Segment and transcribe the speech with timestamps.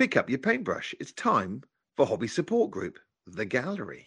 [0.00, 0.94] Pick up your paintbrush.
[0.98, 1.62] It's time
[1.94, 4.06] for Hobby Support Group, The Gallery.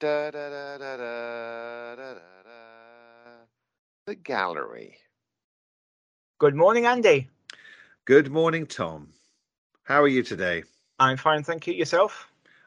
[0.00, 2.50] Da, da, da, da, da, da, da, da.
[4.06, 4.96] The Gallery.
[6.40, 7.30] Good morning, Andy.
[8.04, 9.10] Good morning, Tom.
[9.84, 10.64] How are you today?
[10.98, 11.74] I'm fine, thank you.
[11.74, 12.26] Yourself?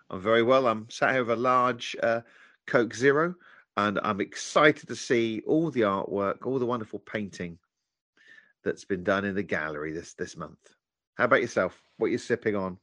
[0.09, 0.66] I'm very well.
[0.66, 2.21] I'm sat here with a large uh,
[2.68, 3.36] Coke Zero,
[3.78, 7.57] and I'm excited to see all the artwork, all the wonderful painting
[8.64, 10.57] that's been done in the gallery this this month.
[11.15, 11.79] How about yourself?
[11.97, 12.78] What are you sipping on?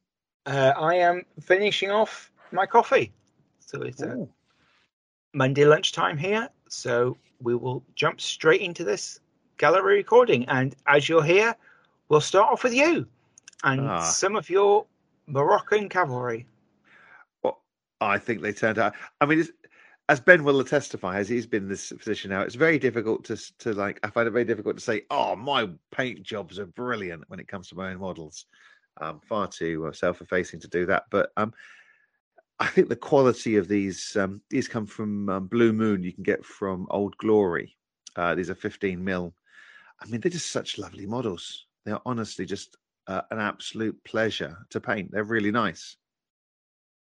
[0.46, 3.12] Uh, I am finishing off my coffee.
[3.60, 4.26] So it's uh,
[5.34, 6.48] Monday lunchtime here.
[6.68, 9.20] So we will jump straight into this
[9.58, 10.44] gallery recording.
[10.48, 11.54] And as you're here,
[12.08, 13.06] we'll start off with you
[13.64, 14.02] and Ah.
[14.02, 14.86] some of your
[15.26, 16.46] Moroccan cavalry.
[17.42, 17.60] Well,
[18.00, 18.94] I think they turned out.
[19.20, 19.50] I mean, it's,
[20.12, 23.36] as Ben will testify, as he's been in this position now, it's very difficult to
[23.60, 23.98] to like.
[24.02, 27.48] I find it very difficult to say, "Oh, my paint jobs are brilliant" when it
[27.48, 28.44] comes to my own models.
[29.00, 31.04] Um, far too uh, self-effacing to do that.
[31.10, 31.54] But um,
[32.60, 36.02] I think the quality of these um, these come from um, Blue Moon.
[36.02, 37.74] You can get from Old Glory.
[38.14, 39.32] Uh, these are 15 mil.
[39.98, 41.64] I mean, they're just such lovely models.
[41.86, 42.76] They are honestly just
[43.06, 45.10] uh, an absolute pleasure to paint.
[45.10, 45.96] They're really nice.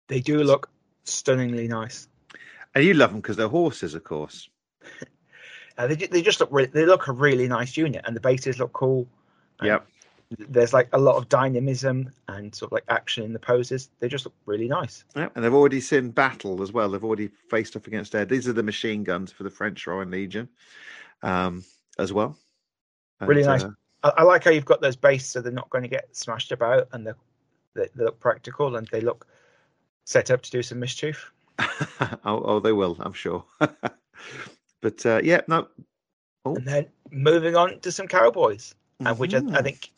[0.08, 0.70] They do look
[1.03, 2.08] stunningly nice.
[2.73, 4.50] And you love them because they're horses, of course.
[5.77, 8.59] Uh, they they just look re- they look a really nice unit, and the bases
[8.59, 9.08] look cool.
[9.61, 9.88] and Yep.
[10.38, 13.89] There's like a lot of dynamism and sort of like action in the poses.
[14.00, 15.05] They just look really nice.
[15.16, 16.89] Yeah, and they've already seen battle as well.
[16.89, 18.25] They've already faced off against air.
[18.25, 20.50] These are the machine guns for the French Royal Legion,
[21.23, 21.63] um,
[21.97, 22.38] as well.
[23.19, 23.63] Really nice.
[23.63, 23.72] uh,
[24.03, 26.52] I, I like how you've got those bases so they're not going to get smashed
[26.52, 27.17] about and they're,
[27.75, 29.28] they, they look practical and they look
[30.06, 31.31] set up to do some mischief.
[32.26, 33.44] oh, oh, they will, I'm sure.
[34.81, 35.68] but uh, yeah, no.
[36.45, 36.56] Oh.
[36.56, 38.73] And then moving on to some cowboys,
[39.06, 39.91] uh, which I, I think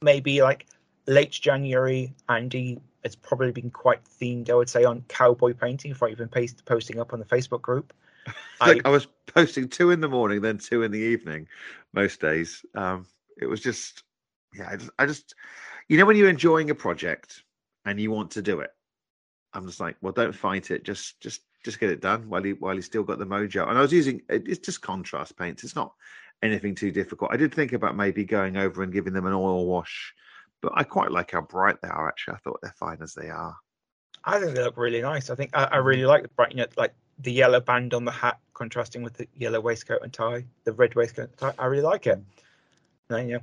[0.00, 0.66] maybe like
[1.06, 6.08] late January, Andy has probably been quite themed, I would say, on cowboy painting before
[6.08, 7.92] even paste, posting up on the Facebook group.
[8.60, 11.48] I, I was posting two in the morning, then two in the evening,
[11.92, 12.64] most days.
[12.74, 13.06] Um,
[13.40, 14.02] it was just,
[14.54, 15.34] yeah, I just, I just,
[15.88, 17.42] you know, when you're enjoying a project
[17.84, 18.70] and you want to do it,
[19.54, 20.84] I'm just like, well, don't fight it.
[20.84, 23.68] Just, just, just get it done while you while you still got the mojo.
[23.68, 25.64] And I was using it's just contrast paints.
[25.64, 25.92] It's not
[26.42, 27.32] anything too difficult.
[27.32, 30.14] I did think about maybe going over and giving them an oil wash,
[30.62, 32.08] but I quite like how bright they are.
[32.08, 33.56] Actually, I thought they're fine as they are.
[34.24, 35.30] I think they look really nice.
[35.30, 35.84] I think I, I mm.
[35.84, 39.14] really like the bright, you know, like the yellow band on the hat contrasting with
[39.14, 41.54] the yellow waistcoat and tie, the red waistcoat and tie.
[41.58, 42.20] I really like it.
[43.10, 43.42] And, you know,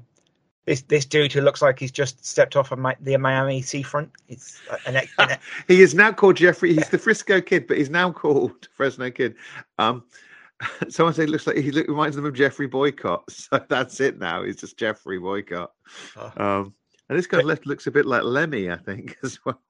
[0.65, 4.11] this this dude who looks like he's just stepped off of Mi- the Miami seafront.
[4.27, 5.37] It's an, ex- an
[5.67, 6.73] He is now called Geoffrey.
[6.73, 9.35] He's the Frisco kid, but he's now called Fresno kid.
[9.77, 10.03] Um,
[10.89, 13.23] someone said he looks like he look, reminds them of Geoffrey Boycott.
[13.31, 14.43] So that's it now.
[14.43, 15.71] He's just Geoffrey Boycott.
[16.17, 16.31] Oh.
[16.37, 16.73] Um,
[17.09, 19.61] and this guy left looks a bit like Lemmy, I think, as well.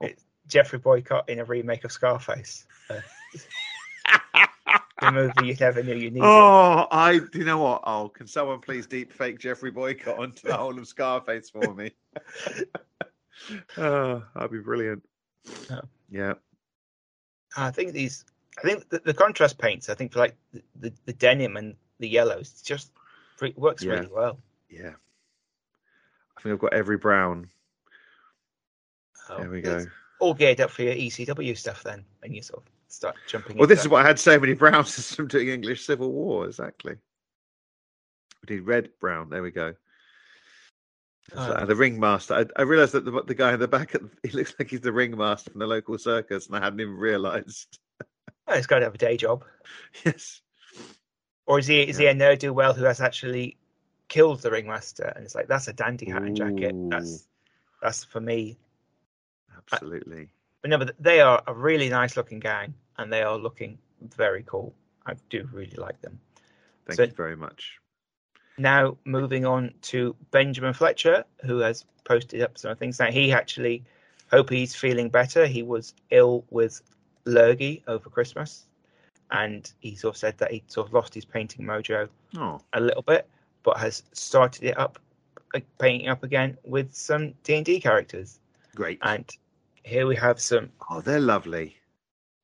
[0.47, 2.65] Geoffrey Boycott in a remake of Scarface.
[2.89, 2.99] Uh,
[5.01, 6.23] the movie you never knew you needed.
[6.25, 7.19] Oh, I.
[7.19, 7.81] Do you know what?
[7.85, 11.91] Oh, can someone please deep fake Geoffrey Boycott onto the whole of Scarface for me?
[13.77, 15.03] oh, that'd be brilliant.
[15.69, 15.81] Yeah.
[16.09, 16.33] Yeah.
[17.57, 18.25] I think these,
[18.57, 19.89] I think the, the contrast paints.
[19.89, 22.91] I think for like the, the, the denim and the yellows, just
[23.37, 23.93] pre- works Yeah.
[23.93, 24.39] really well.
[24.69, 24.93] Yeah.
[26.37, 27.49] I think I've got every brown.
[29.29, 29.85] Oh, There we go.
[30.19, 33.57] All geared up for your ECW stuff then, and you sort of start jumping.
[33.57, 36.45] Well, this is why I had so many browns from doing English Civil War.
[36.45, 36.95] Exactly.
[38.41, 39.29] We did red, brown.
[39.29, 39.73] There we go.
[41.35, 41.65] Oh.
[41.65, 42.33] The ringmaster.
[42.35, 44.93] I, I realised that the, the guy in the back, he looks like he's the
[44.93, 47.79] ringmaster from the local circus, and I hadn't even realised.
[48.47, 49.43] Oh, he's got to have a day job,
[50.05, 50.41] Yes.
[51.47, 53.57] or is he is he a ne'er do well who has actually
[54.07, 55.11] killed the ringmaster?
[55.15, 56.75] And it's like that's a dandy hat and jacket.
[56.75, 56.89] Ooh.
[56.91, 57.27] That's
[57.81, 58.59] that's for me.
[59.57, 60.29] Absolutely.
[60.65, 63.77] But no, but they are a really nice looking gang, and they are looking
[64.15, 64.73] very cool.
[65.05, 66.19] I do really like them.
[66.87, 67.77] Thank So- you very much.
[68.57, 72.97] Now moving on to Benjamin Fletcher, who has posted up some things.
[72.99, 73.83] Now he actually
[74.31, 75.45] hope he's feeling better.
[75.45, 76.81] He was ill with
[77.25, 78.65] lurgy over Christmas,
[79.29, 82.79] and he sort of said that he sort of lost his painting mojo Oh, a
[82.81, 83.29] little bit,
[83.61, 84.97] but has started it up,
[85.53, 88.39] uh, painting up again with some D and D characters.
[88.73, 88.97] great.
[89.03, 89.29] And
[89.85, 91.77] here we have some Oh, they're lovely.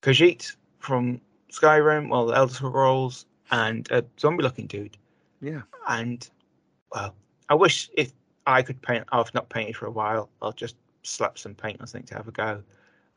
[0.03, 1.19] Khajiit from
[1.51, 4.97] Skyrim, well, the Elder Scrolls, and a zombie-looking dude.
[5.41, 5.61] Yeah.
[5.87, 6.29] And
[6.93, 7.15] well,
[7.49, 8.13] I wish if
[8.47, 9.05] I could paint.
[9.11, 10.29] I've not painted for a while.
[10.41, 12.63] I'll just slap some paint on something to have a go,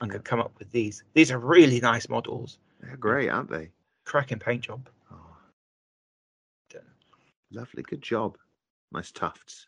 [0.00, 1.04] and could come up with these.
[1.12, 2.58] These are really nice models.
[2.80, 3.70] They're great, aren't they?
[4.04, 4.88] cracking paint job.
[5.12, 5.36] Oh,
[7.50, 8.36] lovely, good job.
[8.92, 9.66] Nice tufts.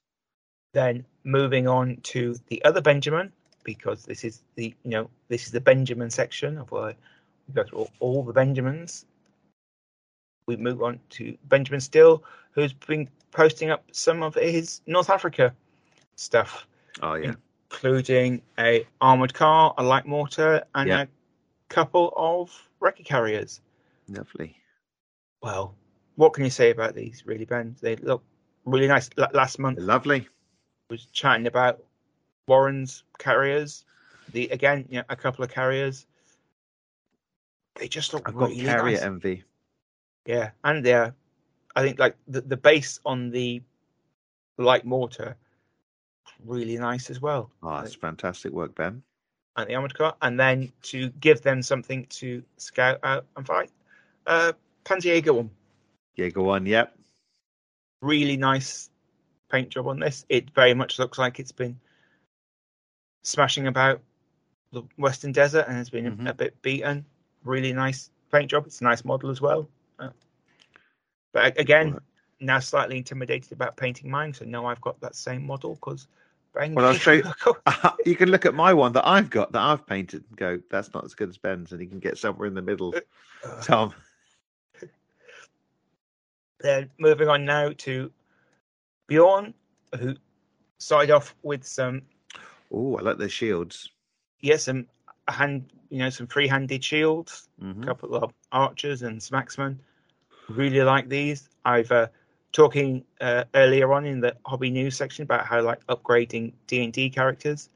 [0.72, 3.32] Then moving on to the other Benjamin,
[3.66, 6.94] because this is the you know this is the Benjamin section of where
[7.48, 9.04] we go through all, all the Benjamins.
[10.46, 12.22] We move on to Benjamin Still,
[12.52, 15.52] who's been posting up some of his North Africa
[16.14, 16.66] stuff,
[17.02, 17.34] Oh yeah,
[17.70, 21.02] including a armored car, a light mortar, and Yeah.
[21.02, 21.08] a
[21.68, 23.60] couple of wrecker carriers.
[24.08, 24.56] lovely.
[25.42, 25.74] Well,
[26.14, 27.26] what can you say about these?
[27.26, 27.76] Really, Ben?
[27.80, 28.22] They look
[28.64, 29.10] really nice.
[29.18, 30.28] L- last month Lovely.
[30.88, 31.82] was chatting about
[32.48, 33.84] Warren's carriers.
[34.32, 36.06] The again, you know, a couple of carriers.
[37.76, 39.02] They just look I've got carrier nice.
[39.02, 39.44] envy.
[40.24, 41.14] Yeah, and they're,
[41.74, 43.62] I think like the the base on the
[44.58, 45.36] light mortar,
[46.44, 47.50] really nice as well.
[47.62, 49.02] Oh, it's fantastic work, Ben.
[49.56, 53.70] And the armored car, and then to give them something to scout out and fight.
[54.26, 54.52] Uh,
[54.84, 55.50] Panzerjäger one,
[56.16, 56.96] Jaeger one, yep.
[58.02, 58.90] really nice
[59.50, 60.26] paint job on this.
[60.28, 61.78] It very much looks like it's been
[63.26, 64.00] smashing about
[64.72, 66.28] the Western Desert and has been a- Mhm.
[66.28, 67.04] a bit beaten.
[67.44, 68.66] Really nice paint job.
[68.66, 69.68] It's a nice model as well.
[69.98, 70.10] Uh,
[71.32, 72.02] but again, Right.
[72.40, 76.06] now slightly intimidated about painting mine, so now I've got that same model because.
[76.54, 77.24] Well, I'll show you-
[78.06, 80.94] you can look at my one that I've got that I've painted and go, that's
[80.94, 82.94] not as good as Ben's, and you can get somewhere in the middle.
[83.44, 83.94] Uh, Tom.
[86.60, 88.10] Then moving on now to
[89.08, 89.52] Bjorn,
[89.98, 90.16] who
[90.78, 92.02] started off with some
[92.70, 93.90] Oh, I like the shields.
[94.40, 94.86] yeah some
[95.28, 99.76] hand you know some free-handed shields, hmm a couple of archers and smacksmen.
[100.48, 101.48] Really like these.
[101.64, 102.06] I've uh,
[102.52, 106.92] talking uh, earlier on in the hobby news section about how like upgrading D and
[106.92, 107.68] D characters.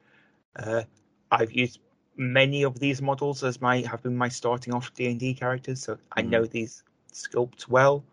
[0.56, 0.82] Uh,
[1.30, 1.80] I've used
[2.16, 5.82] many of these models as my have been my starting off D and D characters,
[5.82, 6.30] so I Mhm.
[6.30, 6.82] know these
[7.12, 8.04] sculpts well.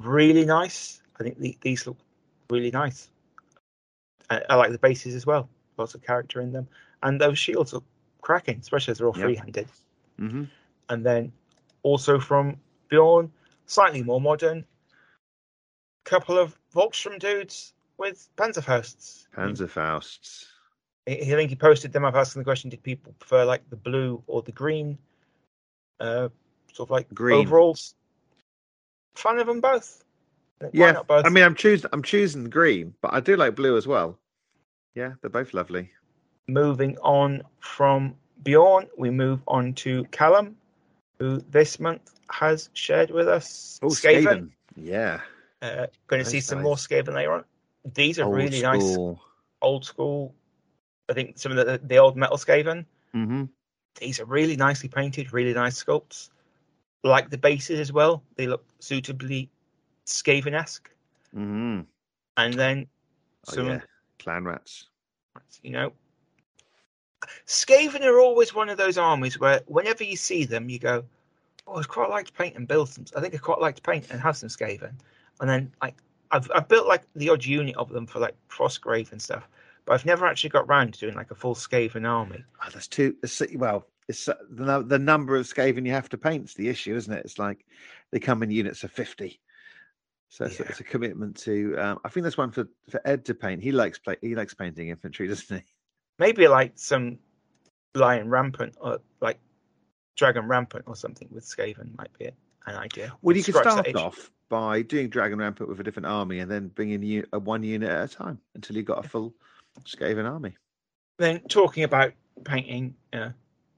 [0.00, 1.00] Really nice.
[1.18, 1.98] I think the, these look
[2.50, 3.10] really nice.
[4.30, 5.48] I, I like the bases as well.
[5.78, 6.68] Lots of character in them,
[7.02, 7.82] and those shields are
[8.20, 9.22] cracking, especially as they're all Yep.
[9.24, 9.68] free-handed
[10.18, 10.44] hmm
[10.88, 11.32] and then
[11.82, 12.56] also from
[12.88, 13.32] Bjorn,
[13.66, 14.64] slightly more modern,
[16.04, 19.26] couple of Volkssturm dudes with Panzerfausts.
[19.34, 20.46] Panzerfausts.
[21.08, 23.76] I I think he posted them up asking the question: Did people prefer like the
[23.76, 24.98] blue or the green?
[25.98, 26.28] Uh,
[26.72, 27.46] sort of like Green.
[27.46, 27.94] overalls.
[29.14, 30.04] Fan of them both.
[30.60, 31.24] Why Yeah, both?
[31.24, 34.18] I mean, I'm choosing, I'm choosing green, but I do like blue as well.
[34.94, 35.90] Yeah, they're both lovely.
[36.48, 40.56] moving on from Bjorn, we move on to Callum,
[41.18, 44.24] who this month has shared with us Oh, Skaven.
[44.24, 44.50] Skaven.
[44.76, 45.20] Yeah,
[45.62, 46.64] Uh, going to see some nice.
[46.64, 47.44] more Skaven later on.
[47.94, 48.98] These are Old really nice,
[49.60, 50.34] old school.
[51.08, 52.86] I think some of the the old metal Skaven.
[53.12, 53.44] hmm
[54.00, 56.30] These are really nicely painted, really nice sculpts.
[57.02, 59.50] Like the bases as well, they look suitably
[60.06, 60.90] Skaven-esque.
[61.32, 61.80] hmm
[62.36, 62.86] And then
[63.48, 63.80] Oh, some, yeah.
[64.22, 64.86] Clan rats.
[65.62, 65.92] you know,
[67.46, 71.04] Skaven are always one of those armies where whenever you see them, you go,
[71.66, 73.04] "Oh, I'd quite like to paint and build some.
[73.16, 74.92] I think I'd quite like to paint and have some Skaven."
[75.40, 75.96] And then like
[76.30, 79.48] I've I've built like the odd unit of them for like Frostgrave and stuff,
[79.84, 82.44] but I've never actually got round to doing like a full Skaven army.
[82.64, 83.16] Oh, that's too.
[83.54, 87.12] Well, it's uh, the the number of Skaven you have to paint's the issue, isn't
[87.12, 87.24] it?
[87.24, 87.64] It's like
[88.10, 89.40] they come in units of fifty,
[90.32, 90.68] so it's, a- Yeah.
[90.70, 91.76] it's a commitment to.
[91.76, 93.62] Um, I think that's one for for Ed to paint.
[93.62, 94.16] He likes play.
[94.22, 95.64] He likes painting infantry, doesn't he?
[96.18, 97.18] Maybe like some
[97.94, 99.38] Lion Rampant or like
[100.16, 102.26] Dragon Rampant or something with Skaven might be
[102.66, 103.12] an idea.
[103.20, 106.68] Well, you could start off by doing Dragon Rampant with a different army, and then
[106.68, 109.34] bringing you a one unit at a time until you got a full
[109.84, 110.56] Skaven army.
[111.18, 112.12] Then talking about
[112.44, 113.30] painting uh,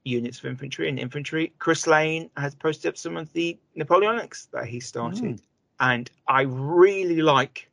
[0.05, 4.67] units of infantry and infantry, Chris Lane has posted up some of the Napoleonics that
[4.67, 5.41] he started,
[5.79, 7.69] and I really like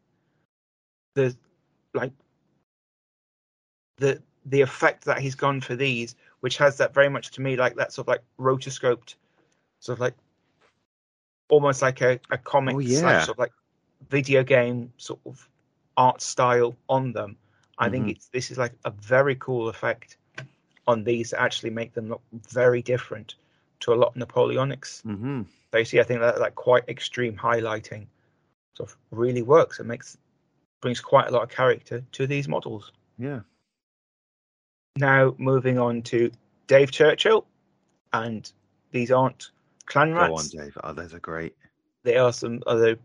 [1.14, 1.37] the
[1.94, 2.12] like
[3.99, 7.56] the the effect that he's gone for these, which has that very much to me
[7.56, 9.14] like that sort of like rotoscoped,
[9.80, 10.14] sort of like
[11.49, 13.25] almost like a, a comic Oh, yeah.
[13.25, 13.52] sort of like
[14.09, 15.49] video game sort of
[15.97, 17.37] art style on them.
[17.78, 18.11] I think Mhm.
[18.11, 20.16] it's this is like a very cool effect
[20.87, 23.37] on these that actually make them look very different
[23.83, 25.03] to a lot of Napoleonics.
[25.03, 25.43] Mm-hmm.
[25.73, 28.07] So you see, I think that like quite extreme highlighting
[28.77, 29.81] sort of really works.
[29.81, 30.17] It makes
[30.81, 32.93] brings quite a lot of character to these models.
[33.19, 33.41] Yeah.
[34.97, 36.31] Now moving on to
[36.67, 37.47] Dave Churchill,
[38.12, 38.51] and
[38.91, 39.51] these aren't
[39.87, 40.53] clan rats.
[40.53, 40.65] Go on.
[40.65, 40.79] Dave.
[40.83, 41.57] Oh, those are great.
[42.03, 42.97] They are some other.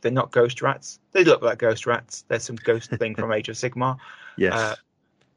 [0.00, 0.98] They're not ghost rats.
[1.12, 2.24] They look like ghost rats.
[2.26, 3.98] There's some ghost thing from Age of Sigmar.
[4.36, 4.52] Yes.
[4.52, 4.74] Uh,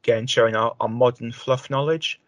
[0.06, 2.20] Again, showing our, our modern fluff knowledge.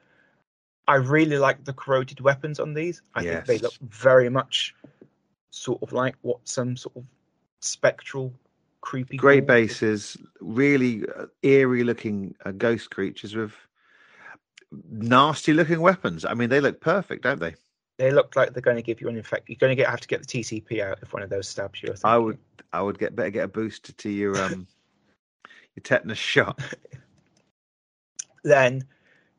[0.88, 3.02] I really like the corroded weapons on these.
[3.14, 4.74] I think they look very much
[5.50, 7.04] sort of like what some sort of
[7.60, 8.32] spectral,
[8.80, 9.18] creepy.
[9.18, 13.52] Great bases, really uh, eerie looking uh, ghost creatures with
[14.90, 16.24] nasty looking weapons.
[16.24, 17.54] I mean, they look perfect, don't they?
[17.98, 19.50] They look like they're going to give you an infect.
[19.50, 21.82] You're going to get have to get the TCP out if one of those stabs
[21.82, 21.94] you.
[22.02, 22.14] I.
[22.14, 22.38] I would,
[22.72, 24.66] I would get better get a booster to your um
[25.76, 26.60] your tetanus shot.
[28.42, 28.86] Then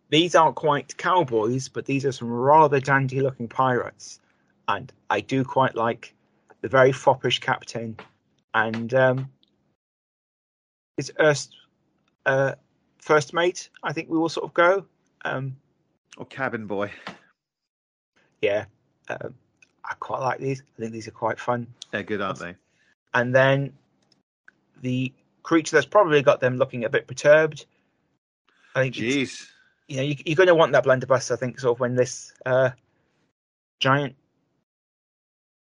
[0.09, 4.19] these aren't quite cowboys, but these are some rather dandy looking pirates,
[4.67, 6.13] and I do quite like
[6.61, 7.97] the very foppish captain
[8.53, 9.29] and um,
[10.97, 11.55] his first
[12.25, 12.55] uh,
[12.97, 13.69] first mate.
[13.83, 14.85] I think we will sort of go.
[15.25, 15.57] Um,
[16.17, 16.91] Or cabin boy.
[18.41, 18.65] yeah,
[19.09, 19.35] um,
[19.85, 20.61] I quite like these.
[20.77, 21.67] I think these are quite fun.
[21.91, 22.55] They're good, aren't they?
[23.13, 23.73] And then
[24.81, 25.13] the
[25.43, 27.65] creature that's probably got them looking a bit perturbed.
[28.75, 29.47] I think Jeez.
[29.89, 31.31] You know you, you're going to want that blunderbuss.
[31.31, 32.69] I think sort of when this uh,
[33.79, 34.15] giant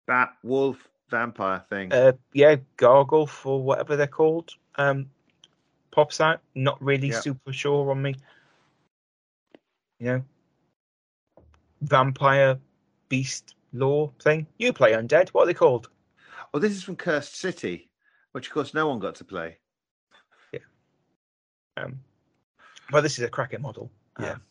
[0.08, 0.78] That wolf
[1.10, 1.92] vampire thing.
[1.94, 5.10] uh, yeah, gargle for whatever they're called, um,
[5.92, 6.42] pops out.
[6.56, 7.20] Not really Yeah.
[7.20, 8.16] super sure on me.
[10.00, 10.24] You know,
[11.82, 12.58] vampire
[13.10, 14.48] beast law thing.
[14.58, 15.30] You play undead.
[15.30, 15.90] What are they called?
[16.54, 17.90] oh, this is from Cursed City,
[18.32, 19.58] which of course no one got to play.
[20.54, 20.60] Yeah.
[21.76, 22.00] Um,
[22.92, 23.92] well, this is a cracking model.
[24.20, 24.32] Yeah.
[24.34, 24.42] Um,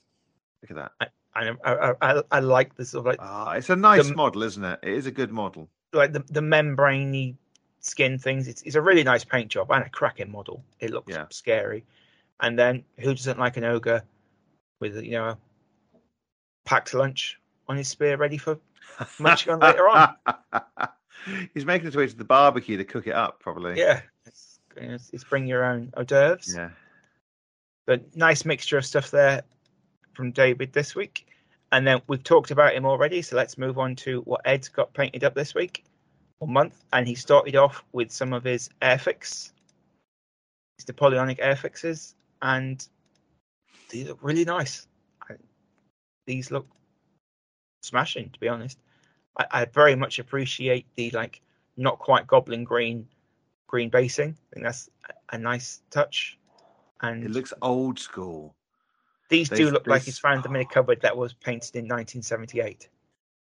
[0.62, 1.11] Look at that.
[1.35, 4.42] I, I, I, I like this sort of like Ah, it's a nice The- model,
[4.44, 4.78] isn't it?
[4.83, 5.68] It is a good model.
[5.92, 7.35] like the the membraney
[7.80, 8.49] skin things.
[8.49, 10.64] It's, it's a really nice paint job and a cracking model.
[10.80, 11.26] It looks Yeah.
[11.30, 11.85] scary.
[12.40, 14.02] And then who doesn't like an ogre
[14.80, 15.38] with you know a
[16.64, 18.59] packed lunch on his spear ready for
[19.18, 20.14] Munching on later on.
[21.52, 23.78] He's making his way to the barbecue to cook it up, probably.
[23.78, 24.00] yeah.
[24.26, 26.54] It's, it's, it's bring your own hors d'oeuvres.
[26.56, 26.71] Yeah.
[27.87, 29.42] But nice mixture of stuff there
[30.14, 31.26] from David this week.
[31.73, 34.94] And then we've talked about him already, so let's move on to what Ed's got
[34.94, 35.85] painted up this week
[36.40, 36.85] or month.
[36.92, 39.50] And he started off with some of his airfix,
[40.78, 42.87] his Napoleonic airfixes, and
[43.88, 44.87] these look really nice.
[46.26, 46.66] These look
[47.83, 48.78] smashing, to be honest.
[49.38, 51.40] I, I very much appreciate the like
[51.76, 53.06] not quite goblin green
[53.66, 54.30] green basing.
[54.30, 54.88] I think that's
[55.33, 56.38] a nice touch.
[57.02, 58.54] And It looks old school.
[59.28, 60.69] These They- do look they like he's found them in a oh.
[60.73, 62.88] cupboard that was painted in 1978.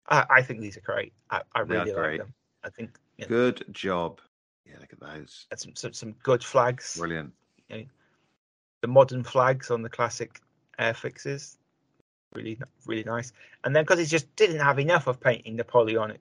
[0.08, 1.12] I, I think these are great.
[1.30, 2.18] I, I really like great.
[2.18, 2.34] them.
[2.64, 4.20] I think you know, Good job.
[4.66, 5.46] Yeah, look at those.
[5.56, 6.96] some, some some good flags.
[6.98, 7.32] Brilliant.
[8.80, 10.40] The modern flags on the classic
[10.78, 11.58] air fixes,
[12.32, 13.32] really really nice.
[13.64, 16.20] And then because he just didn't have enough of painting Napoleonic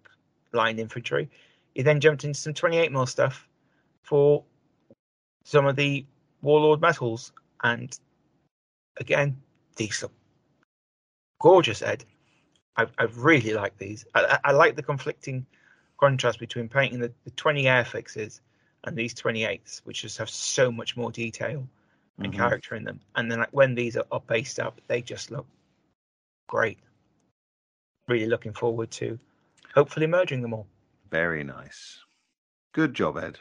[0.54, 1.30] line infantry,
[1.76, 3.48] he then jumped into some 28 mil stuff
[4.02, 4.44] for
[5.44, 6.06] some of the
[6.42, 7.32] warlord metals.
[7.64, 7.98] And
[8.98, 9.38] again,
[9.77, 10.12] these look
[11.39, 12.03] gorgeous, Ed.
[12.75, 14.05] I, I really like these.
[14.13, 15.46] I, I- like the conflicting
[16.00, 18.41] contrast between painting the, the 20 airfixes
[18.84, 21.67] and these 28s, which just have so much more detail
[22.19, 22.38] and Mhm.
[22.38, 23.00] character in them.
[23.15, 25.48] And then like when these are, are based up, they just look
[26.48, 26.79] great.
[28.07, 29.19] Really looking forward to
[29.74, 30.67] hopefully merging them all.
[31.10, 32.00] Very nice.
[32.74, 33.39] Good job, Ed.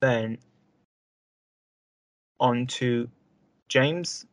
[0.00, 0.38] Then
[2.40, 3.08] on to
[3.68, 4.26] James,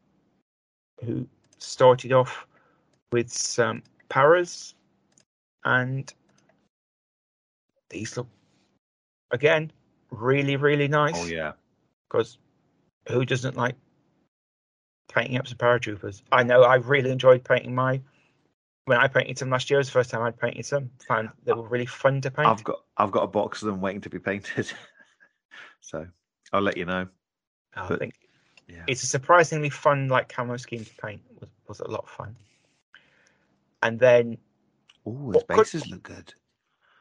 [1.03, 2.45] who started off
[3.11, 4.75] with some paras,
[5.63, 6.13] and
[7.89, 8.27] these look
[9.31, 9.71] again
[10.11, 11.15] really really nice.
[11.15, 11.53] Oh yeah.
[12.09, 12.37] because
[13.07, 13.75] who doesn't like
[15.11, 16.21] painting up some paratroopers?
[16.31, 18.01] I know I really enjoyed painting my
[18.85, 19.79] when I painted some last year.
[19.79, 20.89] It was the first time I'd painted some.
[21.07, 22.47] Found they were really fun to paint.
[22.47, 24.71] I've got I've got a box of them waiting to be painted.
[25.81, 26.07] so
[26.51, 27.07] I'll let you know.
[27.75, 28.13] I but- think
[28.67, 28.83] Yeah.
[28.87, 31.21] it's a surprisingly fun like camo scheme to paint.
[31.39, 32.35] was was a lot of fun.
[33.81, 34.37] And then
[35.05, 36.33] Oh, his What could- bases look good.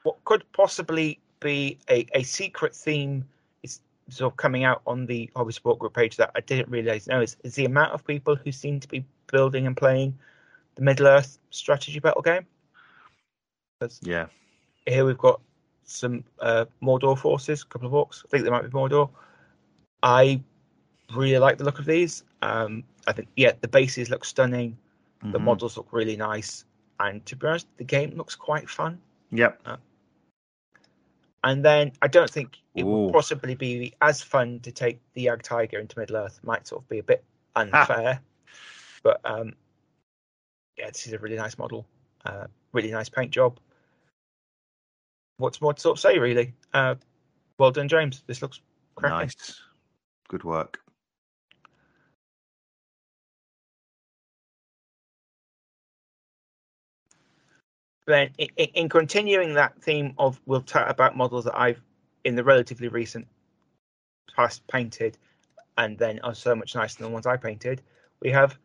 [0.03, 3.29] what could possibly be a, a secret theme
[3.63, 7.07] is sort of coming out on the hobby support group page that I didn't realize
[7.07, 10.19] now is, is the amount of people who seem to be building and playing
[10.75, 12.47] the Middle Earth strategy battle game.
[14.01, 14.27] Yeah.
[14.87, 15.41] here we've got
[15.85, 18.25] some uh, Mordor forces, a couple of orcs.
[18.25, 19.11] I think there might be Mordor.
[20.03, 20.41] I
[21.15, 22.25] really like the look of these.
[22.43, 24.77] Um, I think yeah, the bases look stunning.
[25.23, 25.45] The Mhm.
[25.45, 26.65] models look really nice,
[26.99, 29.01] and to be honest, the game looks quite fun.
[29.31, 29.63] Yep.
[31.45, 33.07] And then I don't think it Ooh.
[33.07, 36.41] would possibly be as fun to take the Jagdtiger into Middle Earth.
[36.43, 38.21] Might sort of be a bit unfair,
[39.03, 39.55] but um,
[40.77, 41.87] yeah, this is a really nice model.
[42.25, 43.59] Uh, really nice paint job.
[45.39, 46.53] What's more to sort of say, really?
[46.73, 46.97] Uh,
[47.59, 48.23] well done, James.
[48.27, 48.61] This looks
[48.97, 49.19] cracking.
[49.19, 49.61] Nice.
[50.29, 50.82] Good work.
[58.07, 61.81] Then in, in- in continuing that theme of we'll chat about models that I've
[62.25, 63.27] in the relatively recent
[64.35, 65.19] past painted
[65.79, 67.83] and then are so much nicer than the ones I painted.
[68.21, 68.59] We have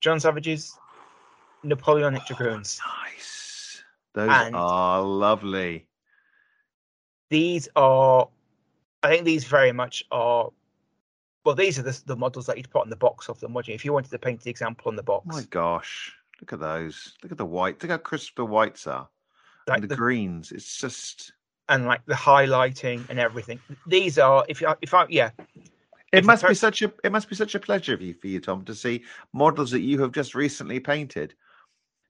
[0.00, 0.78] John Savage's
[1.62, 2.80] Napoleonic oh, Dragoons.
[3.04, 3.82] Nice.
[4.14, 5.86] Those And- are lovely.
[7.30, 8.28] These are,
[9.02, 10.50] I think these very much are.
[11.44, 13.66] Well, these are the, the models that you'd put on the box of them, would
[13.66, 13.74] you?
[13.74, 16.12] If you wanted to paint the example on the box, My gosh.
[16.42, 17.14] Look at those.
[17.22, 17.80] Look at the white.
[17.82, 19.08] Look how crisp the whites are.
[19.68, 20.50] like and the, the, greens.
[20.50, 21.32] It's just
[21.68, 23.60] and like the highlighting and everything.
[23.86, 25.70] These are, if you, if I, yeah, it
[26.12, 28.26] If must per- be such a it must be such a pleasure for you, for
[28.26, 31.34] you, Tom, to see models that you have just recently painted.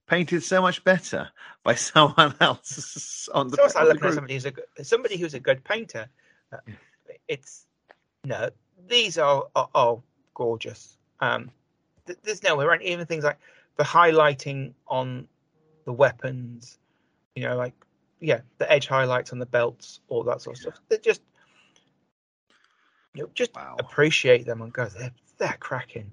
[0.07, 1.29] Painted so much better
[1.63, 5.33] by someone else on the, it's like looking at somebody who's a good- somebody who's
[5.35, 6.09] a good painter.
[6.51, 6.57] Uh,
[7.27, 7.67] It's
[8.25, 8.49] no,
[8.87, 9.97] these are are, are
[10.33, 10.97] gorgeous.
[11.19, 11.51] Um,
[12.07, 13.37] th- there's nowhere around even things like
[13.77, 15.27] the highlighting on
[15.85, 16.79] the weapons.
[17.35, 17.73] You know, like
[18.19, 20.79] yeah, the edge highlights on the belts, all that sort of stuff.
[20.89, 21.21] They're just
[23.15, 23.75] you know, just Wow.
[23.79, 24.85] appreciate them and go.
[24.85, 26.11] They're they're cracking.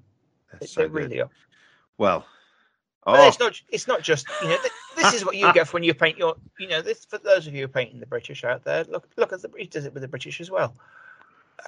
[0.59, 1.29] They, so they really are.
[1.97, 2.25] Well,
[3.05, 3.61] But oh, it's not.
[3.69, 4.57] It's not just you know.
[4.57, 6.35] Th- this is what you get when you paint your.
[6.59, 8.83] You know, this for those of you painting the British out there.
[8.83, 10.75] Look, look at the he does it with the British as well.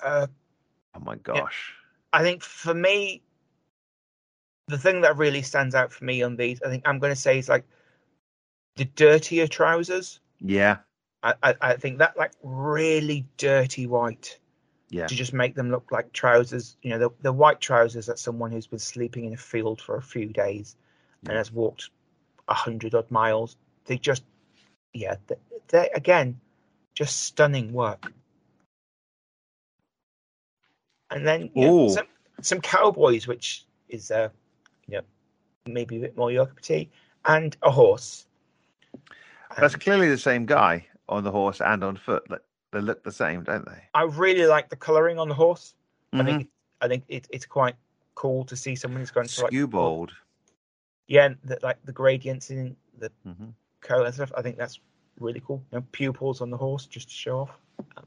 [0.03, 0.27] Uh,
[0.95, 1.73] oh my gosh.
[2.11, 3.21] I think for me,
[4.67, 7.19] the thing that really stands out for me on these, I think I'm going to
[7.19, 7.65] say is like
[8.75, 10.19] the dirtier trousers.
[10.39, 10.77] Yeah,
[11.21, 14.39] I, I, I think that like really dirty white
[14.89, 16.77] yeah, to just make them look like trousers.
[16.81, 19.97] You know, the, the white trousers that someone who's been sleeping in a field for
[19.97, 20.75] a few days
[21.27, 21.89] and has walked
[22.47, 23.55] a hundred odd miles.
[23.85, 24.23] They just,
[24.93, 25.35] yeah, they,
[25.69, 26.39] they again,
[26.93, 28.11] just stunning work.
[31.09, 31.89] And then Ooh.
[31.89, 32.07] some
[32.41, 34.29] some cowboys, which is uh,
[34.87, 35.03] you know,
[35.65, 36.89] maybe a bit more your cup of tea,
[37.25, 38.27] and a horse.
[39.57, 42.25] that's And clearly the same guy on the horse and on foot.
[42.71, 43.83] They look the same, don't they?
[43.93, 45.75] I really like the colouring on the horse.
[46.13, 46.25] I Mhm.
[46.25, 46.49] think
[46.81, 47.75] I think it, it's quite
[48.15, 50.11] cool to see someone who's going to like Skewbald.
[51.07, 53.49] yeah, the, like the gradients in the hmm
[53.81, 54.31] coat and stuff.
[54.35, 54.79] I think that's
[55.19, 55.63] really cool.
[55.71, 57.51] You know, pupils on the horse just to show off.
[57.97, 58.05] Um,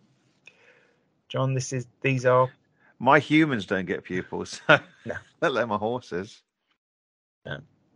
[1.28, 2.50] John, this is these are
[2.98, 5.16] My humans don't get pupils, so No.
[5.40, 6.42] let alone my horses.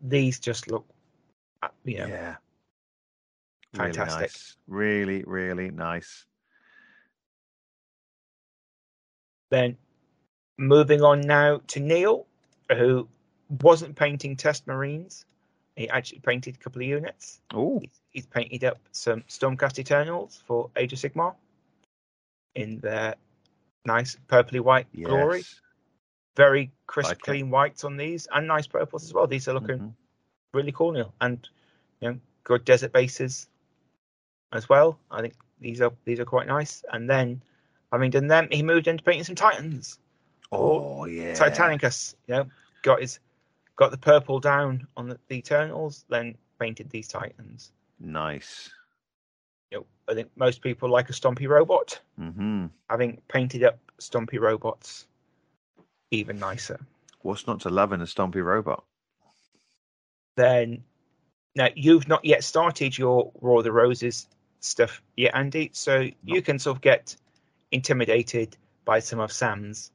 [0.02, 0.86] These just look,
[1.62, 2.36] uh, you know, Yeah.
[3.74, 4.30] fantastic.
[4.66, 5.24] Really, nice.
[5.24, 6.26] really, really nice.
[9.50, 9.76] Then
[10.58, 12.26] moving on now to Neil,
[12.70, 13.08] who
[13.62, 15.24] wasn't painting test marines.
[15.76, 17.40] He actually painted a couple of units.
[17.52, 21.34] Oh, He's, he's painted up some Stormcast Eternals for Age of Sigmar
[22.54, 23.14] in their
[23.86, 25.06] nice purpley white yes.
[25.06, 25.42] glory.
[26.36, 27.22] Very crisp, Like it.
[27.24, 29.26] clean whites on these, and nice purples as well.
[29.26, 29.94] These are looking Mhm.
[30.54, 31.48] really cool, Neil, and
[32.00, 33.48] you know, good desert bases
[34.52, 34.98] as well.
[35.10, 36.84] I think these are these are quite nice.
[36.92, 37.42] And then,
[37.92, 39.98] having done them, he moved into painting some Titans.
[40.52, 41.34] Oh, yeah.
[41.34, 42.50] Titanicus, you know,
[42.82, 43.20] got his
[43.76, 47.72] got the purple down on the, the Eternals, then painted these Titans.
[47.98, 48.70] Nice.
[49.70, 52.00] You know, I think most people like a Stompy robot.
[52.16, 55.06] hmm Having painted up Stompy robots,
[56.10, 56.80] even nicer.
[57.22, 58.84] What's not to love in a stompy robot?
[60.36, 60.82] Then,
[61.56, 64.26] now you've not yet started your War of the Roses
[64.60, 65.70] stuff yet, Andy.
[65.72, 67.16] So you can sort of get
[67.72, 69.92] intimidated by some of Sam's,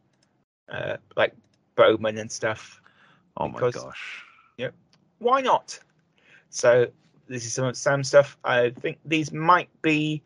[0.71, 1.33] uh, like
[1.75, 2.81] Bowman and stuff.
[3.37, 4.23] Oh Because- my gosh.
[4.57, 4.73] Yep.
[5.19, 5.77] Why not?
[6.49, 6.87] So
[7.27, 8.37] this is some of Sam's stuff.
[8.43, 10.23] I think these might be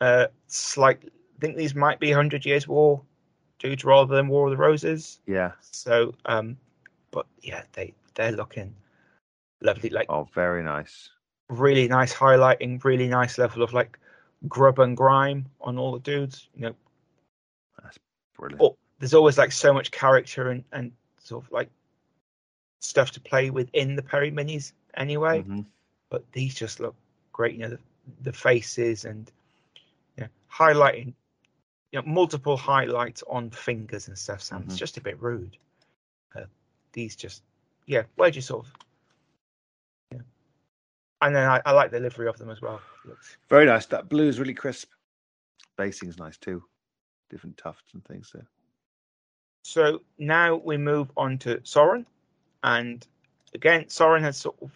[0.00, 1.00] uh slight.
[1.04, 3.02] I think these might be Hundred Years War
[3.64, 5.20] dudes rather than War of the Roses.
[5.26, 5.52] Yeah.
[5.60, 6.56] So, um,
[7.10, 8.74] but yeah, they they're looking
[9.62, 9.90] lovely.
[9.90, 11.10] Like Oh, very nice.
[11.48, 13.98] really nice highlighting, really nice level of like
[14.48, 16.48] grub and grime on all the dudes.
[16.54, 16.74] You know,
[17.82, 17.98] that's
[18.36, 18.60] Brilliant.
[18.62, 21.70] oh, there's always like so much character and and sort of like
[22.80, 25.42] stuff to play with in the Perry minis anyway.
[25.42, 25.64] Mhm.
[26.10, 26.94] but these just look
[27.32, 27.54] great.
[27.54, 27.78] You know, the,
[28.22, 29.32] the faces and
[30.16, 31.12] you know, highlighting,
[31.94, 34.42] you know, multiple highlights on fingers and stuff.
[34.42, 34.78] Sounds Mhm.
[34.78, 35.56] just a bit rude.
[36.34, 36.46] Uh,
[36.90, 37.44] these just,
[37.86, 38.72] yeah, where do you sort of,
[40.10, 40.22] yeah.
[41.20, 42.82] And then I, I like the livery of them as well.
[43.04, 43.86] Looks Very nice.
[43.86, 44.90] That blue is really crisp.
[45.76, 46.64] Basing's nice too.
[47.30, 48.48] Different tufts and things there.
[49.62, 52.06] So now we move on to Soren,
[52.64, 53.06] and
[53.54, 54.72] again, Soren has sort of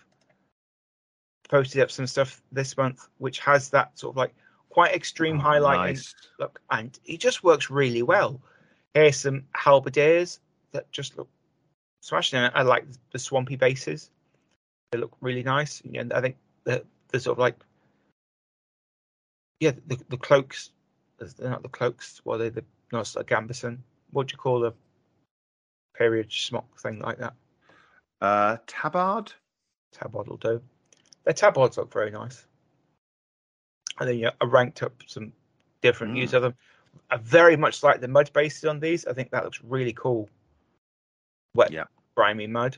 [1.48, 4.34] posted up some stuff this month, which has that sort of like
[4.78, 6.14] quite extreme highlighting nice.
[6.38, 8.40] look, and he just works really well.
[8.94, 10.38] Here's some halberdiers
[10.70, 11.28] that just look
[12.00, 12.38] smashing.
[12.54, 14.10] I like the swampy bases;
[14.92, 15.80] they look really nice.
[15.80, 17.56] And I think the the sort of like
[19.58, 20.70] yeah the the cloaks.
[21.18, 22.20] They're not the cloaks.
[22.22, 22.50] What are they?
[22.50, 23.78] The no, it's a gambeson.
[24.12, 24.72] What do you call a
[25.96, 27.34] period smock thing like that?
[28.20, 29.32] Uh, tabard.
[29.90, 30.62] Tabard will do.
[31.24, 32.46] Their tabards look very nice.
[34.00, 35.32] And then yeah, I ranked up some
[35.80, 36.16] different Mm.
[36.16, 36.54] views of them.
[37.10, 39.06] I very much like the mud bases on these.
[39.06, 40.28] I think that looks really cool.
[41.54, 41.84] Wet, Yeah.
[42.14, 42.76] grimy mud.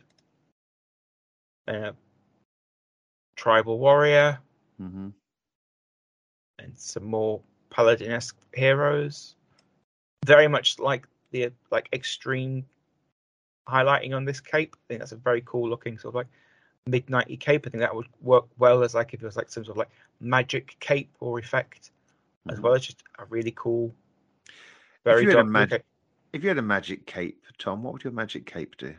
[1.69, 1.93] Uh,
[3.37, 4.39] tribal warrior
[4.77, 5.11] hmm
[6.59, 9.35] and some more paladin-esque heroes.
[10.27, 12.67] Very much like the like extreme
[13.67, 14.77] highlighting on this cape.
[14.77, 16.27] I think that's a very cool looking sort of like
[16.89, 17.67] midnighty cape.
[17.67, 19.79] I think that would work well as like if it was like some sort of
[19.79, 19.91] like
[20.21, 21.91] magic cape or effect,
[22.49, 22.63] as Mhm.
[22.63, 23.95] well as just a really cool,
[25.05, 25.85] very you a dark mag- cape.
[26.33, 28.95] If you had a magic cape, Tom, what would your magic cape do?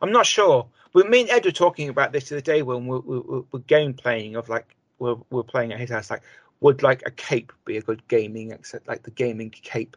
[0.00, 0.68] I'm not sure.
[0.92, 3.42] We me and Ed were talking about this the other day when we we we
[3.50, 6.10] we're game playing of like we're we're playing at his house.
[6.10, 6.22] Like,
[6.60, 9.96] would like a cape be a good gaming except like the gaming cape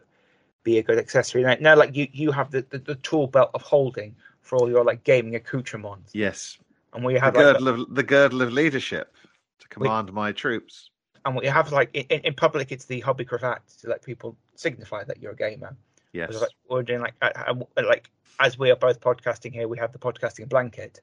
[0.64, 1.42] be a good accessory?
[1.42, 4.68] Now, now like you you have the, the the tool belt of holding for all
[4.68, 6.58] your like gaming accoutrements, Yes,
[6.92, 7.46] and we the have like,
[7.80, 9.14] of the girdle of leadership
[9.60, 10.90] to command my troops.
[11.24, 14.36] and what you have like in, in public, it's the hobby cravat to let people
[14.56, 15.76] signify that you're a gamer.
[16.12, 17.54] Yes, Like, we're doing like uh, uh,
[17.86, 21.00] like as we are both podcasting here, we have the podcasting blanket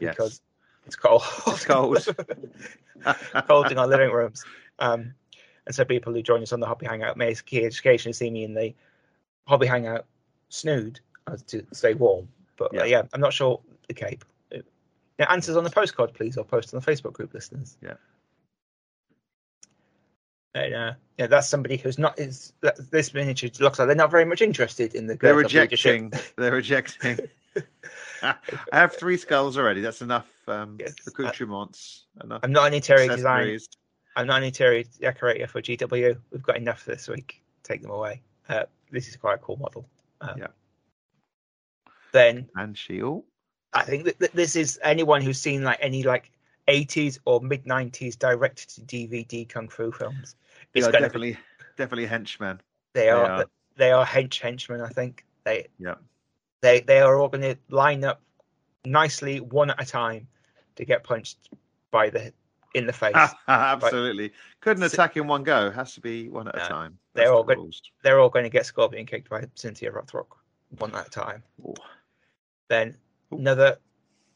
[0.00, 0.14] Yes.
[0.14, 0.42] because
[0.86, 1.22] it's cold.
[1.46, 2.06] It's cold.
[3.48, 4.44] cold in our living rooms.
[4.78, 5.14] Um,
[5.66, 8.54] and so people who join us on the hobby hangout may occasionally see me in
[8.54, 8.74] the
[9.46, 10.06] hobby hangout
[10.48, 11.00] snood
[11.30, 12.28] as to stay warm.
[12.60, 12.86] But yeah, Yeah.
[12.98, 14.24] yeah I'm not sure the cape.
[15.18, 17.76] Now, answers on the postcard, please, or post on the Facebook group, listeners.
[17.82, 17.94] Yeah.
[20.54, 24.10] And, uh, yeah, that's somebody who's not is that, this miniature looks like they're not
[24.10, 25.92] very much interested in the They're girls of leadership.
[26.02, 26.32] rejecting.
[26.36, 27.18] They're rejecting.
[28.22, 28.34] I
[28.72, 29.80] have three skulls already.
[29.82, 30.94] That's enough um, Yes.
[31.06, 32.06] accoutrements.
[32.24, 33.40] Enough I'm not an interior design.
[33.40, 33.68] accessories.
[34.16, 36.16] I'm not an interior decorator for GW.
[36.32, 37.42] We've got enough this week.
[37.62, 38.22] Take them away.
[38.48, 39.86] Uh, this is quite a cool model.
[40.20, 40.46] Um, Yeah.
[42.12, 43.24] Then and shield.
[43.72, 46.30] I think that, that this is anyone who's seen like any like
[46.68, 50.34] 80s or mid 90s directed to DVD kung fu films.
[50.74, 51.36] It's Yeah, gonna be- definitely,
[51.76, 52.60] definitely henchmen.
[52.94, 53.44] they are are.
[53.76, 54.80] they are hench henchmen.
[54.80, 55.94] I think they Yeah.
[56.62, 58.20] they they are all going to line up
[58.84, 60.26] nicely one at a time
[60.76, 61.50] to get punched
[61.90, 62.32] by the
[62.74, 63.16] in the face.
[63.48, 64.32] Absolutely.
[64.60, 65.70] Couldn't attack in one go.
[65.70, 66.98] Has to be one at No, a time.
[67.14, 67.82] they're all the rules.
[68.02, 70.26] They're all going to get scorpion kicked by Cynthia Rothrock
[70.78, 71.42] one at a time.
[71.64, 71.74] Ooh.
[72.70, 72.96] Then
[73.32, 73.76] another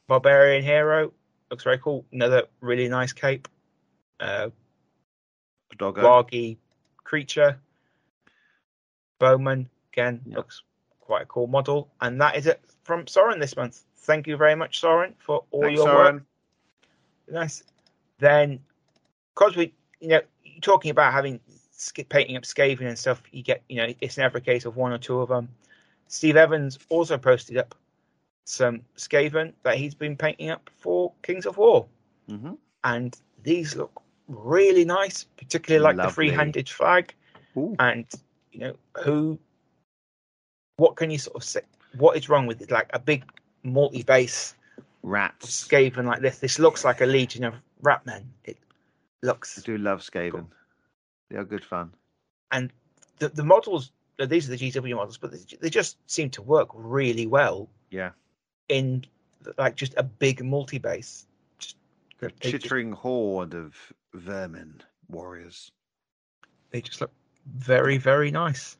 [0.09, 1.13] barbarian hero
[1.51, 2.05] looks very cool.
[2.13, 3.49] Another really nice cape.
[4.21, 4.51] Uh.
[5.79, 6.59] Wargy
[7.03, 7.59] creature.
[9.19, 10.63] Bowman again looks
[11.01, 13.83] quite a cool model, and that is it from Soren this month.
[13.99, 16.15] Thank you very much, Soren, for all Thanks, your Soren.
[16.17, 16.23] work.
[17.31, 17.63] Nice.
[18.19, 18.61] Then,
[19.35, 20.21] because we, you know,
[20.61, 21.41] talking about having
[22.09, 24.93] painting up Skaven and stuff, you get, you know, it's never a case of one
[24.93, 25.49] or two of them.
[26.09, 27.75] Steve Evans also posted up
[28.45, 31.87] some Skaven that he's been painting up for Kings of War,
[32.29, 32.59] Mhm.
[32.85, 36.29] and these look really nice, particularly like the Lovely.
[36.29, 37.15] three-handed flag.
[37.57, 37.75] Ooh.
[37.79, 38.07] And
[38.53, 39.39] you know, who,
[40.77, 41.61] what can you sort of say?
[41.97, 42.71] What is wrong with it?
[42.71, 43.25] Like a big
[43.63, 44.55] multi-base
[45.03, 46.39] rat Skaven like this.
[46.39, 48.33] This looks like a legion of rat men.
[48.45, 48.59] It
[49.23, 49.59] looks.
[49.59, 50.47] I do love Skaven.
[51.31, 51.93] They are good fun.
[52.51, 52.73] and
[53.19, 53.91] the the models.
[54.19, 58.13] These are the GW models, but they, they just seem to work really well Yeah.
[58.69, 59.05] In
[59.59, 61.27] like just a big multi-base.
[61.59, 61.77] Just
[62.23, 63.75] A just chittering horde of
[64.15, 65.71] vermin warriors.
[66.71, 67.13] they just look
[67.57, 68.77] very very nice.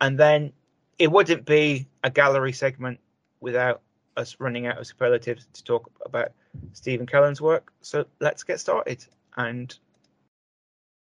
[0.00, 0.52] And then
[0.98, 3.00] it wouldn't be a gallery segment
[3.40, 3.80] without
[4.16, 6.32] us running out of superlatives to talk about
[6.72, 7.72] Stephen Kellen's work.
[7.80, 9.04] So let's get started
[9.36, 9.76] and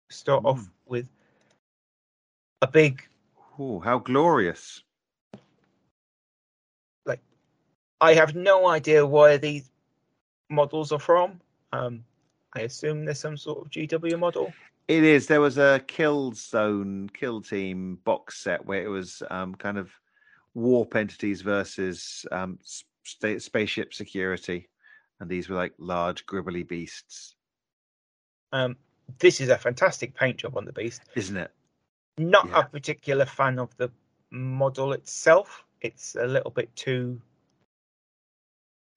[0.09, 0.69] start off Mm.
[0.87, 1.07] with
[2.61, 3.05] a big.
[3.59, 4.83] Oh, how glorious.
[7.99, 9.71] I have no idea where these
[10.49, 11.41] models are from.
[11.73, 12.03] Um,
[12.55, 14.53] I assume there's some sort of GW model.
[14.87, 15.27] It is.
[15.27, 19.91] There was a kill zone, kill team box set where it was um, kind of
[20.53, 22.57] warp entities versus um,
[23.03, 24.69] sta spaceship security,
[25.19, 27.35] and these were like large gribbly beasts,
[28.53, 28.77] Um,
[29.19, 31.01] this is a fantastic paint job on the beast.
[31.15, 31.51] isn't it?
[32.17, 32.59] Not Yeah.
[32.61, 33.91] a particular fan of the
[34.31, 35.63] model itself.
[35.81, 37.21] It's a little bit too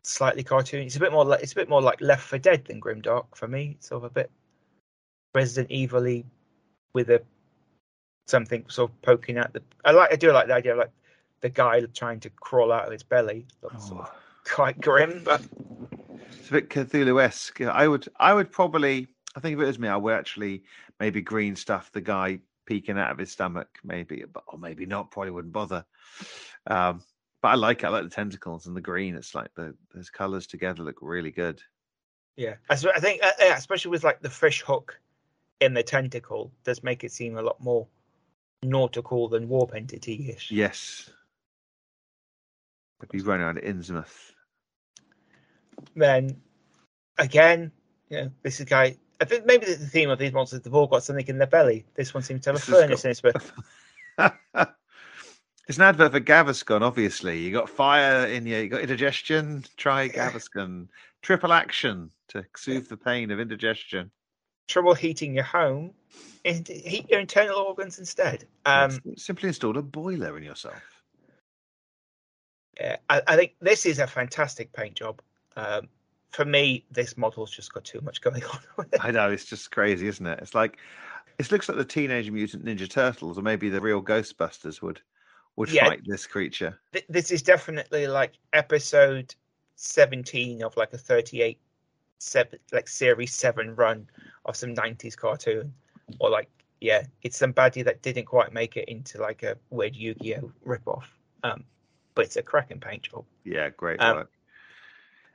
[0.03, 0.87] slightly cartoon.
[0.87, 3.27] It's a bit more like it's a bit more like Left for Dead than Grimdark
[3.35, 3.77] for me.
[3.79, 4.31] It's sort of a bit
[5.35, 6.25] Resident Evil-y
[6.93, 7.23] with a
[8.27, 9.63] something sort of poking out the.
[9.85, 10.13] I like.
[10.13, 10.93] I do like the idea of like
[11.41, 13.47] the guy trying to crawl out of his belly.
[13.63, 14.19] Looks sort of Oh.
[14.45, 15.43] quite grim, but
[16.39, 17.61] it's a bit Cthulhu-esque.
[17.63, 20.65] I would, I would probably, I think if it was me, I would actually
[20.99, 25.11] maybe green stuff the guy peeking out of his stomach, maybe, but or maybe not.
[25.11, 25.85] Probably wouldn't bother.
[26.67, 27.03] Um,
[27.43, 27.87] but I like it.
[27.87, 29.15] I like the tentacles and the green.
[29.15, 31.61] It's like the those colors together look really good.
[32.37, 34.99] Yeah, I think uh, yeah, especially with like the fish hook
[35.61, 37.87] in the tentacle, does make it seem a lot more
[38.63, 40.51] nautical than warp entity ish.
[40.51, 41.11] Yes.
[43.03, 44.33] If you run around Innsmouth.
[45.97, 46.41] Then
[47.19, 47.73] again,
[48.11, 48.97] you know, this is guy.
[49.21, 51.85] I think maybe the theme of these monsters, they've all got something in their belly.
[51.95, 54.67] This one seems to have a This furnace in its belly.
[55.71, 57.39] it's an advert for Gaviscon, obviously.
[57.39, 60.89] You got fire in you, you got indigestion, try Gaviscon.
[61.23, 64.11] Triple action to soothe the pain of indigestion.
[64.67, 65.93] Trouble heating your home,
[66.45, 68.47] and heat your internal organs instead.
[68.67, 70.83] Um, Simply install a boiler in yourself.
[72.81, 75.23] yeah, I, I think this is a fantastic paint job.
[75.55, 75.87] Um,
[76.31, 78.59] for me, this model's just got too much going on.
[78.77, 79.05] with it.
[79.05, 80.41] I know, it's just crazy, isn't it?
[80.43, 80.79] It's like
[81.39, 85.01] it looks like the Teenage Mutant Ninja Turtles, or maybe the real Ghostbusters would
[85.61, 85.85] would Yeah.
[85.85, 86.81] fight this creature.
[86.93, 89.35] Th- this is definitely like episode
[89.77, 91.61] 17 of like a 38
[92.19, 94.09] seven, like series 7 run
[94.47, 95.73] of some 90s cartoon
[96.19, 96.49] or like
[96.81, 101.05] yeah it's somebody that didn't quite make it into like a weird yu-gi-oh ripoff
[101.45, 101.65] um
[102.15, 104.31] but it's a cracking paint job Yeah, great Um, work.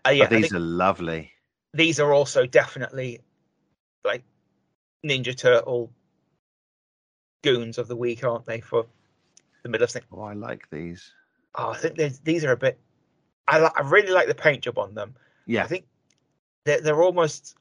[0.08, 1.32] uh, yeah But these are lovely.
[1.74, 3.20] these are also definitely
[4.04, 4.24] like
[5.04, 5.92] ninja turtle
[7.44, 8.86] goons of the week aren't they for
[9.66, 11.12] the middle of thing Oh, I like these.
[11.56, 12.78] oh i think these are a bit
[13.48, 15.16] I, li- I really like the paint job on them
[15.48, 15.86] Yeah, I think
[16.66, 17.56] they're, they're almost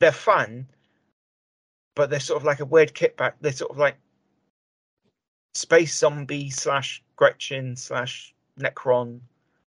[0.00, 0.68] they're fun,
[1.96, 3.32] but they're sort of like a weird kickback.
[3.40, 3.96] They're sort of like
[5.54, 9.20] space zombie slash Gretchin slash Necron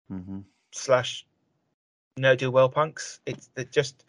[0.08, 0.40] hmm
[0.72, 1.24] slash
[2.18, 3.20] no do well punks.
[3.26, 4.04] It's they're just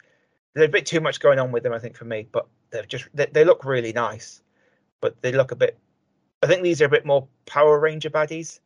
[0.54, 2.26] there's a bit too much going on with them, I think, for me.
[2.30, 4.42] But they're just they, they look really nice,
[5.00, 5.78] but they look a bit.
[6.42, 8.60] I think these are a bit more Power Ranger baddies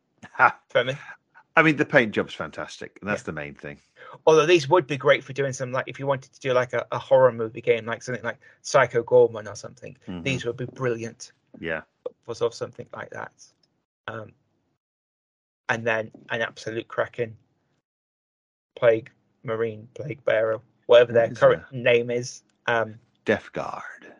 [0.69, 0.93] for me.
[1.57, 3.79] I mean, the paint job's fantastic, and that's the main thing.
[4.27, 6.73] although these would be great for doing some like if you wanted to do like
[6.73, 10.23] a, a horror movie game like something like Psycho Goreman or something Mhm.
[10.23, 11.81] these would be brilliant Yeah,
[12.23, 13.33] for sort of something like that
[14.07, 14.31] um
[15.69, 17.35] and then an absolute cracking
[18.75, 19.09] plague
[19.43, 24.13] marine plague bearer whatever their current name is um Death Guard.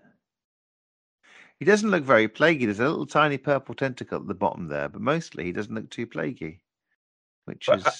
[1.59, 2.65] He doesn't look very plaguey.
[2.65, 5.89] There's a little tiny purple tentacle at the bottom there, but mostly he doesn't look
[5.89, 6.61] too plaguey,
[7.45, 7.91] which But is I-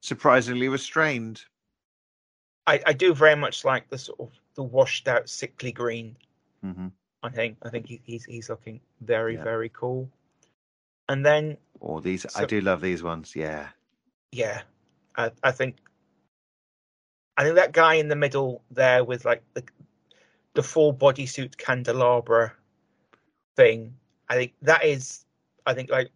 [0.00, 1.44] surprisingly restrained.
[2.66, 6.16] I, I do very much like the sort of the washed out sickly green
[6.62, 6.88] hmm
[7.22, 9.44] i think i think he, he's he's looking very Yeah.
[9.44, 10.10] very cool
[11.08, 13.36] and then Or these, I do love these ones.
[13.36, 13.68] Yeah,
[14.32, 14.62] yeah,
[15.16, 15.76] I, I think
[17.36, 19.62] I think that guy in the middle there with like the
[20.54, 22.52] the full bodysuit candelabra
[23.56, 23.94] thing.
[24.28, 25.24] I think that is,
[25.66, 26.10] I think like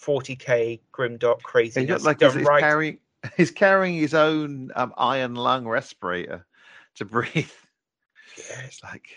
[0.00, 1.86] 40k grimdark he crazy.
[1.86, 2.60] like he's, right.
[2.60, 2.98] carrying
[3.36, 6.46] he's carrying his own um, iron lung respirator
[6.96, 7.50] to breathe.
[8.36, 9.08] Yeah, It's like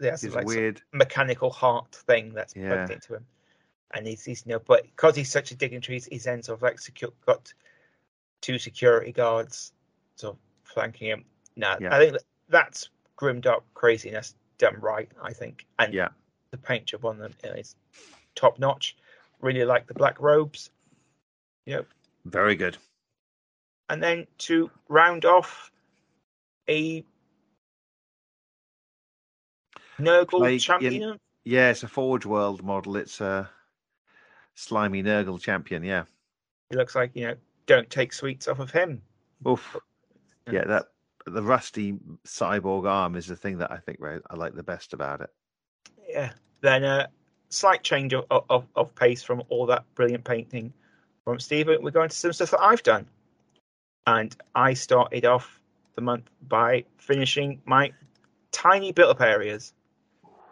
[0.00, 0.82] yeah, it's like weird.
[0.92, 2.68] mechanical heart thing that's Yeah.
[2.68, 3.26] plugged into him,
[3.92, 6.62] and he's he's you know, but because he's such a dignitary, he's, then sort of
[6.62, 7.52] like secure, got
[8.40, 9.72] two security guards
[10.16, 11.24] sort of flanking him.
[11.56, 11.94] No, Yeah.
[11.94, 15.10] I think that, that's grimdark craziness done right.
[15.22, 16.08] I think, and Yeah.
[16.50, 17.76] the paint job on them is
[18.34, 18.96] top notch.
[19.40, 20.70] Really like the black robes,
[21.66, 21.86] Yep.
[22.24, 22.76] Very good.
[23.88, 25.70] and then to round off
[26.68, 27.04] a
[29.98, 31.18] Nurgle Plague- champion.
[31.44, 32.96] Yeah, it's a Forge World model.
[32.96, 33.50] It's a
[34.54, 35.82] slimy Nurgle champion.
[35.82, 36.04] Yeah.
[36.70, 39.02] He looks like you know, don't take sweets off of him.
[39.46, 39.76] Oof.
[40.50, 40.88] Yeah, that
[41.28, 41.94] the rusty
[42.26, 45.30] cyborg arm is the thing that I think I like the best about it.
[46.08, 46.32] Yeah.
[46.60, 47.08] Then a
[47.50, 50.72] slight change of, of, of pace from all that brilliant painting
[51.24, 51.82] from Stephen.
[51.82, 53.06] We're going to some stuff that I've done.
[54.06, 55.60] And I started off
[55.94, 57.92] the month by finishing my
[58.52, 59.74] tiny built up areas.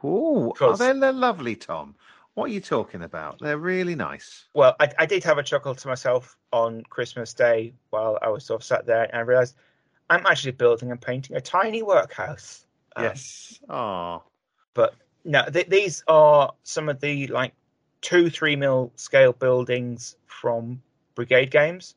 [0.04, 1.94] Ooh, oh, are they they're lovely, Tom?
[2.34, 3.38] What are you talking about?
[3.40, 4.44] They're really nice.
[4.54, 8.44] Well, I, I did have a chuckle to myself on Christmas Day while I was
[8.44, 9.56] sort of sat there and I realized
[10.08, 12.66] I'm actually building and painting a tiny workhouse.
[12.94, 13.60] Um, yes.
[14.74, 17.52] but No, th- these are some of the like
[18.00, 20.80] two, three mil scale buildings from
[21.14, 21.96] Brigade Games,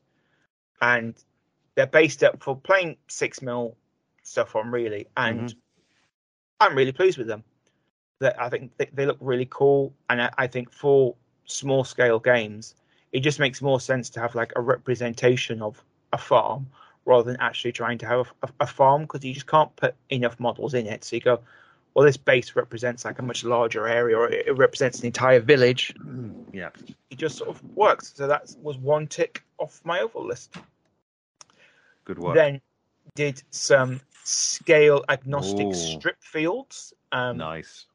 [0.82, 1.14] and
[1.74, 3.76] they're based up for playing six mil
[4.22, 5.54] stuff on really, and
[6.58, 7.44] I'm really pleased with them.
[8.18, 11.14] That I think they, they look really cool, and I, I think for
[11.46, 12.74] small scale games,
[13.12, 16.66] it just makes more sense to have like a representation of a farm
[17.04, 20.38] rather than actually trying to have a, a farm because you just can't put enough
[20.38, 21.04] models in it.
[21.04, 21.40] So you go,
[21.94, 25.94] well, this base represents like a much larger area, or it represents an entire village.
[26.52, 26.70] Yeah.
[27.10, 28.12] It just sort of works.
[28.14, 30.54] So that was one tick off my oval list.
[32.04, 32.36] Good work.
[32.36, 32.60] Then
[33.14, 35.74] did some scale agnostic Ooh.
[35.74, 36.94] strip fields.
[37.10, 37.86] Um, nice.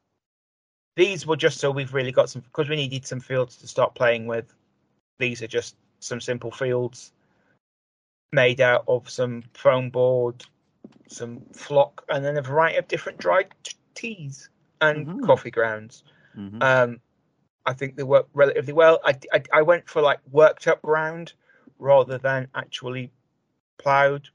[0.96, 3.94] These were just so we've really got some because we needed some fields to start
[3.94, 4.52] playing with.
[5.18, 7.12] These are just some simple fields
[8.36, 10.44] made out of some foam board,
[11.08, 13.48] some flock, and then a variety of different dried
[13.94, 15.26] teas and Mhm.
[15.26, 16.04] coffee grounds.
[16.36, 16.62] Mhm.
[16.62, 17.00] Um,
[17.64, 19.00] I think they work relatively well.
[19.04, 21.32] I, I, I went for like worked up ground
[21.78, 23.10] rather than actually
[23.78, 24.28] ploughed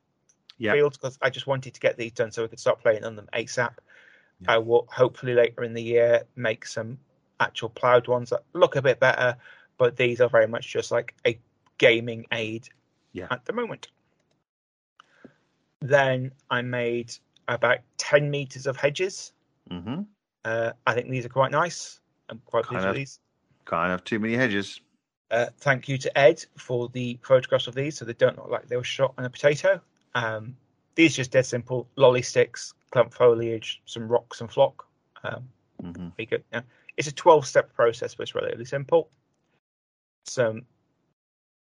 [0.57, 0.73] Yeah.
[0.73, 3.15] fields because I just wanted to get these done so we could start playing on
[3.15, 3.73] them ASAP.
[4.41, 4.53] Yeah.
[4.55, 6.99] I will hopefully later in the year make some
[7.39, 9.37] actual ploughed ones that look a bit better,
[9.77, 11.39] but these are very much just like a
[11.77, 12.67] gaming aid
[13.13, 13.27] Yeah.
[13.31, 13.87] at the moment.
[15.81, 17.13] Then I made
[17.47, 19.33] about 10 meters of hedges.
[19.69, 20.01] hmm
[20.45, 21.99] Uh, I think these are quite nice.
[22.29, 22.95] I'm quite pleased Kind with of.
[22.95, 23.19] these.
[23.65, 24.79] Can't have too many hedges.
[25.29, 28.67] Uh, thank you to Ed for the photographs of these, so they don't look like
[28.67, 29.81] they were shot on a potato.
[30.13, 30.57] Um,
[30.95, 34.85] these just dead simple lolly sticks, clump foliage, some rocks and flock.
[35.23, 35.47] Um,
[35.81, 36.43] hmm be good.
[36.51, 36.61] Yeah.
[36.97, 39.09] It's a 12 step process, but it's relatively simple.
[40.25, 40.63] Some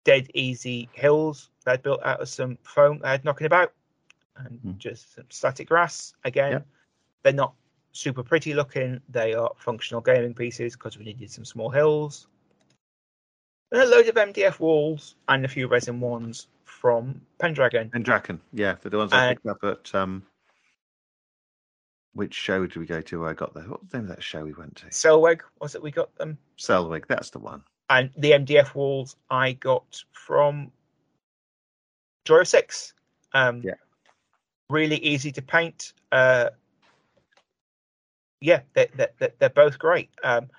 [0.03, 3.73] dead easy hills that built out of some foam that I had knocking about,
[4.37, 4.77] and Mm.
[4.77, 6.13] just some static grass.
[6.23, 6.61] Again, Yeah.
[7.23, 7.53] they're not
[7.91, 9.01] super pretty looking.
[9.09, 12.27] They are functional gaming pieces because we needed some small hills.
[13.71, 17.89] And a load of MDF walls and a few resin ones from Pendragon.
[17.89, 18.41] Draken.
[18.53, 20.25] Yeah, they're the ones I Uh, picked up at um.
[22.13, 23.19] Which show did we go to?
[23.19, 23.63] Where I got there.
[23.69, 24.87] What was the name of that show we went to?
[24.87, 25.81] SELWG was it?
[25.81, 26.39] We got them.
[26.57, 27.05] SELWG.
[27.07, 27.63] That's the one.
[27.89, 30.71] And the MDF walls I got from
[32.25, 32.93] Joy of Six.
[33.33, 33.73] Um, Yeah.
[34.69, 35.93] Really easy to paint.
[36.11, 36.51] Uh,
[38.39, 40.09] yeah, they're, they're, they're both great.
[40.23, 40.49] Um,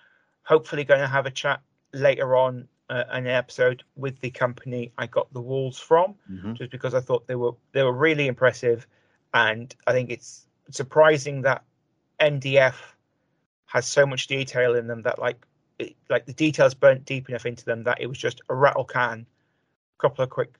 [0.42, 1.60] hopefully, going to have a chat
[1.92, 6.72] later on uh, an episode with the company I got the walls from, hmm just
[6.72, 8.86] because I thought they were they were really impressive,
[9.32, 11.62] and I think it's surprising that
[12.20, 12.74] MDF
[13.66, 15.46] has so much detail in them that like
[15.80, 18.84] it, like the details burnt deep enough into them that it was just a rattle
[18.84, 19.26] can,
[19.98, 20.54] a couple of quick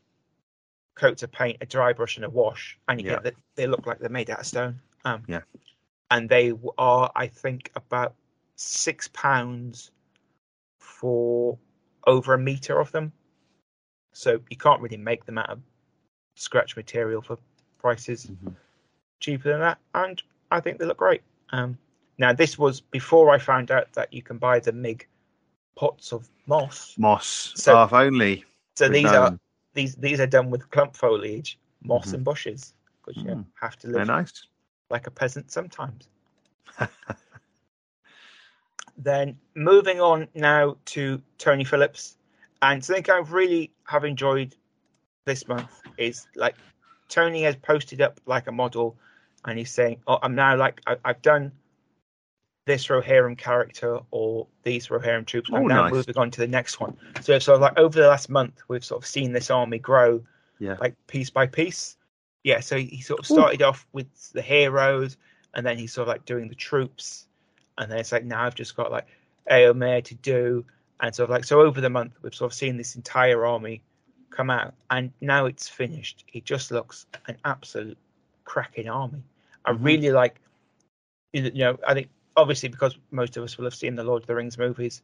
[0.94, 3.14] coats of paint, a dry brush, and a wash, and you Yeah.
[3.14, 4.80] get that they look like they're made out of stone.
[5.04, 5.42] Um, Yeah.
[6.10, 8.14] and they are, I think, about
[8.56, 9.90] six pounds
[10.78, 11.58] for
[12.06, 13.12] over a meter of them.
[14.12, 15.62] So you can't really make them out of
[16.34, 17.38] scratch material for
[17.78, 18.56] prices Mhm.
[19.20, 21.22] cheaper than that, and I think they look great.
[21.50, 21.78] Um,
[22.18, 25.06] now this was before I found out that you can buy the MIG
[25.80, 26.94] pots of moss.
[26.98, 27.52] Moss.
[27.56, 28.44] So- oh, if only.
[28.76, 29.38] So these are
[29.72, 32.14] these these are done with clump foliage, moss Mhm.
[32.14, 33.46] and bushes, because you Mm.
[33.60, 34.46] have to live nice.
[34.90, 36.08] like a peasant sometimes.
[38.96, 42.16] then moving on now to Tony Phillips,
[42.60, 44.54] and something I really have enjoyed
[45.24, 46.56] this month is like
[47.08, 48.98] Tony has posted up like a model,
[49.46, 51.52] and he's saying, "Oh, I'm now like I, I've done
[52.70, 55.50] this Rohirrim character or these Rohirrim troops.
[55.52, 55.92] I'm Oh, now nice.
[55.92, 58.84] moving on to the next one." So sort of like over the last month, we've
[58.84, 60.22] sort of seen this army grow
[60.58, 60.76] Yeah.
[60.80, 61.96] like piece by piece.
[62.44, 63.34] Yeah, so he sort of Ooh.
[63.34, 65.16] started off with the heroes,
[65.54, 67.26] and then he's sort of like doing the troops,
[67.76, 69.06] and then it's like now I've just got like
[69.50, 70.64] Eomer to do,
[71.00, 73.82] and sort of like so over the month we've sort of seen this entire army
[74.30, 76.24] come out, and now it's finished.
[76.32, 77.98] It just looks an absolute
[78.44, 79.22] cracking army.
[79.64, 79.84] I Mhm.
[79.84, 80.40] really like,
[81.32, 84.26] you know, I think obviously because most of us will have seen the Lord of
[84.26, 85.02] the Rings movies,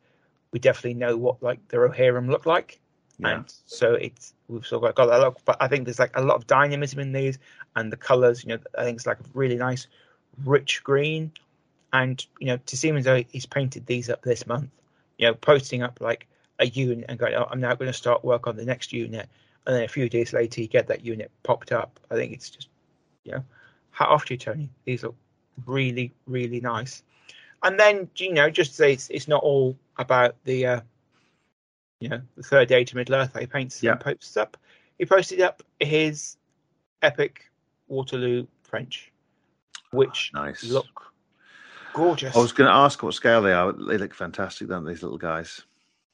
[0.52, 2.80] we definitely know what like the Rohirrim look like.
[3.18, 3.36] Yeah.
[3.36, 6.20] and so it's we've sort of got that look but i think there's like a
[6.20, 7.38] lot of dynamism in these
[7.74, 9.86] and the colors you know i think it's like a really nice
[10.44, 11.32] rich green.
[11.94, 14.68] And you know to seem as though he's painted these up this month
[15.16, 16.27] you know posting up like
[16.58, 19.29] a unit and going oh, i'm now going to start work on the next unit.
[19.66, 21.98] And then a few days later you get that unit popped up.
[22.10, 22.68] I think it's just
[23.24, 23.44] you know
[23.92, 24.68] hat off to you tony.
[24.85, 25.14] These look
[25.64, 27.02] really really nice
[27.63, 30.81] and then you know just say it's, it's not all about the uh
[31.98, 33.92] you know, the third day to Middle Earth he paints Yeah.
[33.92, 34.57] and posts up.
[34.98, 36.37] He posted up his
[37.00, 37.50] epic
[37.88, 39.11] Waterloo French,
[39.92, 40.63] which Nice.
[40.65, 41.11] look
[41.94, 42.37] gorgeous.
[42.37, 43.73] I was going to ask what scale they are.
[43.73, 45.63] They look fantastic, don't they, these little guys?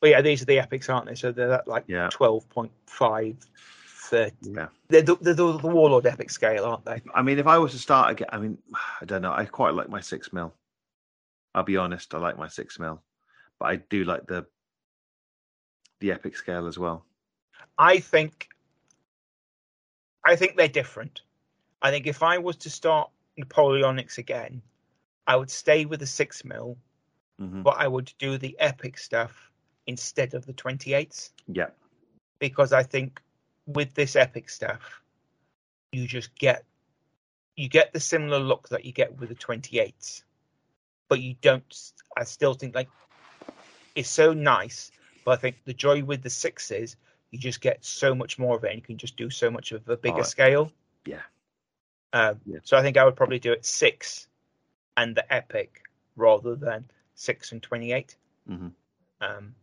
[0.00, 1.16] But yeah, these are the epics, aren't they?
[1.16, 2.08] So they're like Yeah.
[2.12, 3.36] 12.5,
[3.86, 4.32] 30.
[4.42, 4.68] Yeah.
[4.88, 7.02] They're the, they're the, the Warlord epic scale, aren't they?
[7.12, 8.56] I mean, if I was to start again, I mean,
[9.00, 9.32] I don't know.
[9.32, 10.52] I quite like my six mil.
[11.54, 12.14] I'll be honest.
[12.14, 13.02] I like my six mil,
[13.58, 14.46] but I do like the
[16.00, 17.04] the epic scale as well.
[17.78, 18.48] I think
[20.24, 21.22] I think they're different.
[21.80, 24.62] I think if I was to start Napoleonics again,
[25.26, 26.76] I would stay with the six mil,
[27.38, 29.50] hmm but I would do the epic stuff
[29.86, 31.70] instead of the 28s Yeah.
[32.38, 33.20] because I think
[33.66, 35.02] with this epic stuff,
[35.92, 36.64] you just get
[37.56, 40.22] you get the similar look that you get with the 28s,
[41.12, 41.92] but you don't.
[42.16, 42.88] I still think like
[43.94, 44.90] it's so nice,
[45.26, 46.96] but I think the joy with the sixes,
[47.30, 49.72] you just get so much more of it, and you can just do so much
[49.72, 50.72] of a bigger Oh, scale.
[51.04, 51.20] yeah.
[52.14, 52.60] Um, Yeah.
[52.64, 54.26] So I think I would probably do it six
[54.96, 55.82] and the epic
[56.16, 58.16] rather than six and 28.
[58.46, 58.68] hmm
[59.20, 59.54] Um,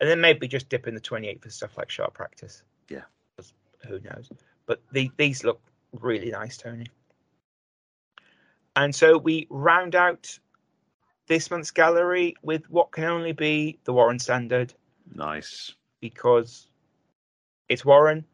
[0.00, 2.64] and then maybe just dip in the 28 for stuff like sharp practice.
[2.88, 3.02] Yeah.
[3.86, 4.28] Who knows?
[4.66, 5.60] But the, these look
[5.92, 6.86] really nice, Tony.
[8.74, 10.38] And so we round out
[11.28, 14.74] this month's gallery with what can only be the Warren Standard
[15.14, 15.74] Nice.
[16.00, 16.66] because
[17.68, 18.24] it's Warren,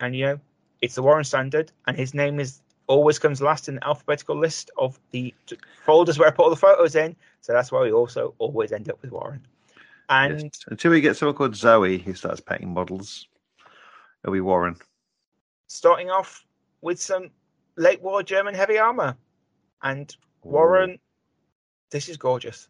[0.00, 0.40] and you know
[0.80, 4.70] it's the Warren Standard, and his name is always comes last in the alphabetical list
[4.76, 5.32] of the
[5.84, 7.14] folders where I put all the photos in.
[7.40, 9.40] So that's why we also always end up with Warren.
[10.08, 10.64] And Yes.
[10.68, 13.28] Until we get someone called Zoe who starts painting models,
[14.22, 14.76] it'll be Warren.
[15.68, 16.44] starting off
[16.82, 17.30] with some
[17.76, 19.16] late war German heavy armor,
[19.82, 20.98] and Warren,
[21.92, 22.68] this is gorgeous.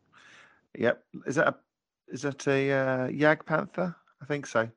[0.78, 1.02] Yep.
[1.26, 1.54] Is that a
[2.08, 3.94] is that a uh, Jagdpanther?
[4.20, 4.68] I think so.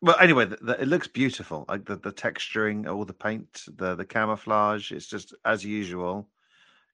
[0.00, 1.64] Well, anyway, the, the, it looks beautiful.
[1.68, 4.92] Like the, the texturing, all the paint, the the camouflage.
[4.92, 6.28] It's just as usual,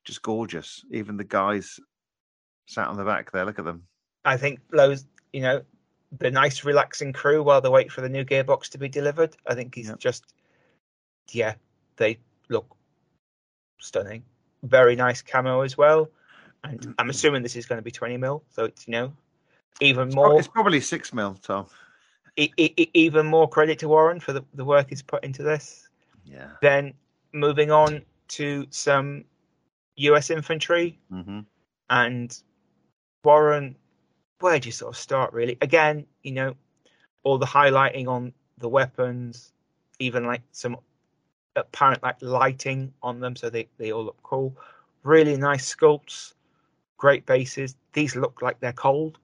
[0.05, 0.84] just gorgeous.
[0.91, 1.78] Even the guys
[2.66, 3.45] sat on the back there.
[3.45, 3.84] Look at them.
[4.24, 5.62] I think those, you know,
[6.18, 9.36] the nice relaxing crew while they wait for the new gearbox to be delivered.
[9.47, 9.99] I think he's Yep.
[9.99, 10.24] just,
[11.30, 11.55] yeah,
[11.97, 12.18] they
[12.49, 12.76] look
[13.78, 14.22] stunning.
[14.62, 16.11] Very nice camo as well,
[16.64, 19.12] and I'm assuming this is going to be 20 mil, so it's you know,
[19.80, 21.66] even more, it's probably six mil, Tom.
[22.36, 25.88] e- e- even more credit to Warren for the, the work he's put into this.
[26.24, 26.48] Yeah.
[26.62, 26.94] Then
[27.32, 29.24] moving on to some
[29.96, 30.30] U.S.
[30.30, 31.40] infantry hmm
[31.90, 32.42] and
[33.24, 33.74] Warren,
[34.40, 35.56] where do you sort of start really?
[35.61, 36.54] Again, you know,
[37.22, 39.52] all the highlighting on the weapons,
[39.98, 40.76] even like some
[41.56, 44.54] apparent like lighting on them, so they, they all look cool.
[45.02, 46.34] Really nice sculpts,
[46.99, 47.76] great bases.
[47.94, 49.18] These look like they're cold.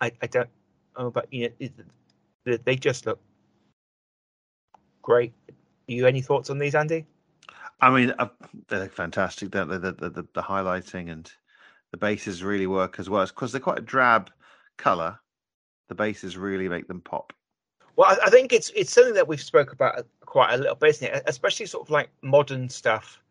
[0.00, 0.50] I, I don't
[0.98, 1.68] know, but you know,
[2.44, 3.20] it, they- just look
[5.00, 5.32] great.
[5.86, 7.06] You any thoughts on these, Andy?
[7.80, 8.28] I mean, uh,
[8.68, 9.78] they look fantastic, don't they?
[9.78, 11.30] The, the, the, the highlighting and
[11.90, 13.24] the bases really work as well.
[13.26, 14.30] Because they're quite a drab
[14.76, 15.18] color,
[15.88, 17.32] the bases really make them pop.
[17.96, 20.90] Well, I, I think it's it's something that we've spoke about quite a little bit,
[20.90, 21.22] isn't it?
[21.26, 23.22] Especially sort of like modern stuff.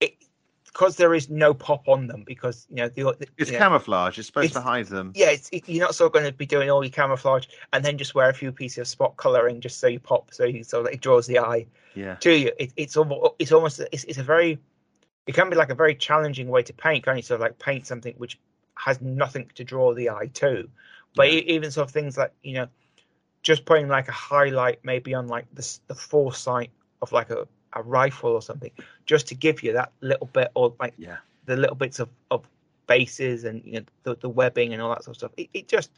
[0.00, 0.16] It
[0.74, 3.58] because there is no pop on them because you know the, the It's you know,
[3.64, 4.18] camouflage.
[4.18, 5.12] It's supposed to hide them.
[5.14, 7.84] yeah, it's, it, you're not sort of going to be doing all your camouflage and
[7.84, 10.64] then just wear a few pieces of spot coloring just so you pop, so you
[10.64, 11.64] so that it draws the eye
[11.94, 12.16] Yeah.
[12.16, 12.50] to you.
[12.58, 14.58] It, it's almost it's almost it's, it's a very
[15.26, 17.22] it can be like a very challenging way to paint, can't you?
[17.22, 18.38] Sort of like paint something which
[18.76, 20.68] has nothing to draw the eye to.
[21.14, 21.38] But Yeah.
[21.46, 22.66] even sort of things like you know,
[23.44, 26.70] just putting like a highlight maybe on like the the foresight
[27.00, 28.70] of like a, a rifle or something,
[29.06, 31.16] just to give you that little bit or like Yeah.
[31.46, 32.44] the little bits of, of
[32.86, 35.32] bases and you know the, the webbing and all that sort of stuff.
[35.36, 35.90] It, it just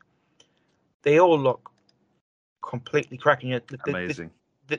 [1.03, 1.70] they all look
[2.62, 3.51] completely cracking.
[3.51, 4.31] You know, the, the- the- Amazing.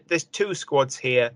[0.08, 1.32] there's two squads here,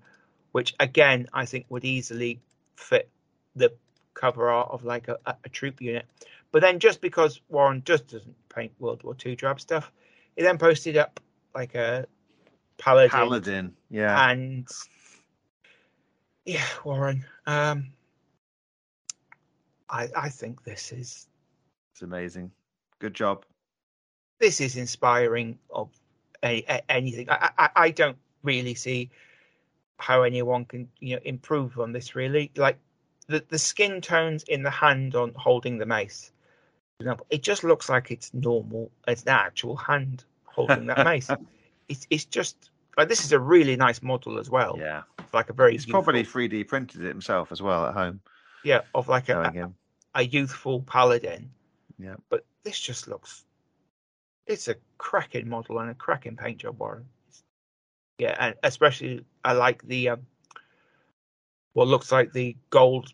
[0.51, 2.39] which again I think would easily
[2.75, 3.09] fit
[3.55, 3.71] the
[4.13, 6.05] cover art of like a, a, a troop unit.
[6.51, 9.89] But then just because Warren just doesn't paint World War II drab stuff,
[10.35, 11.19] he then posted up
[11.55, 12.05] like a
[12.77, 13.73] paladin, Paladin.
[13.89, 14.29] Yeah.
[14.31, 14.67] and
[16.45, 17.25] yeah, Warren.
[17.45, 17.87] Um,
[19.89, 21.27] I I think this is
[21.93, 22.51] It's amazing.
[22.99, 23.45] Good job.
[24.39, 25.89] this is inspiring of
[26.43, 27.29] a, a- anything.
[27.29, 29.09] I, I I don't really see
[29.99, 32.15] how anyone can you know improve on this.
[32.15, 32.77] Really, like
[33.27, 36.31] the the skin tones in the hand on holding the mace.
[36.97, 38.91] For example, it just looks like it's normal.
[39.07, 41.29] It's the actual hand holding that mace.
[41.89, 44.77] It's it's just like this is a really nice model as well.
[44.79, 45.01] Yeah.
[45.33, 48.19] Like a very He's youthful- probably 3D printed it himself as well at home.
[48.63, 49.75] yeah of like a, him.
[50.15, 51.49] a youthful paladin.
[51.99, 52.15] Yeah.
[52.29, 53.45] But this just looks
[54.47, 57.05] it's a cracking model and a cracking paint job, Warren.
[58.17, 60.21] Yeah, and especially I like the um
[61.73, 63.11] what looks like the gold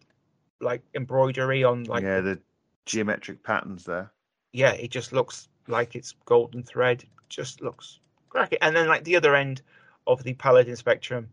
[0.60, 2.40] like embroidery on like yeah, the
[2.86, 4.12] geometric patterns there.
[4.54, 7.04] yeah, it just looks like it's golden thread.
[7.30, 8.00] Just looks
[8.30, 8.58] cracking.
[8.62, 9.62] And then like the other end
[10.08, 11.30] of the paladin spectrum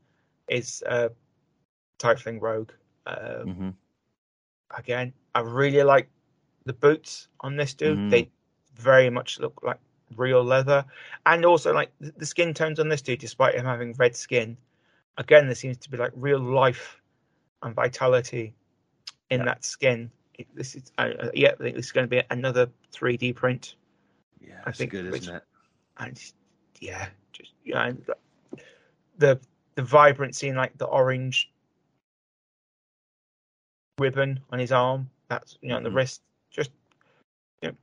[0.49, 1.09] is uh
[1.99, 2.73] Tiefling Rogue.
[3.07, 3.71] Um hmm
[4.77, 6.09] again, I really like
[6.65, 7.99] the boots on this dude.
[7.99, 8.11] Mhm.
[8.11, 8.31] They
[8.75, 9.79] very much look like
[10.17, 10.85] real leather,
[11.27, 14.57] and also like the skin tones on this dude, despite him having red skin,
[15.19, 17.01] again there seems to be like real life
[17.63, 18.55] and vitality
[19.31, 19.45] in Yeah.
[19.47, 20.11] that skin.
[20.35, 23.33] It- This is uh, uh, yeah, I think this is going to be another 3D
[23.35, 23.77] print,
[24.41, 25.45] Yeah, I it's think good, which- isn't it?
[25.99, 26.35] and just,
[26.81, 27.97] yeah, just you know,
[29.19, 29.41] the
[29.75, 31.51] the vibrancy in like the orange
[33.99, 35.97] ribbon on his arm, that's you know, on the Mhm.
[35.97, 36.71] wrist, just
[37.63, 37.77] you know,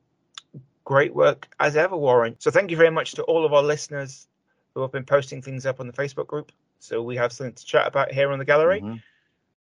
[0.84, 2.36] great work as ever, Warren.
[2.40, 4.28] So thank you very much to all of our listeners
[4.74, 6.52] who have been posting things up on the Facebook group.
[6.80, 8.82] So we have something to chat about here on the gallery.
[8.82, 9.02] Mhm.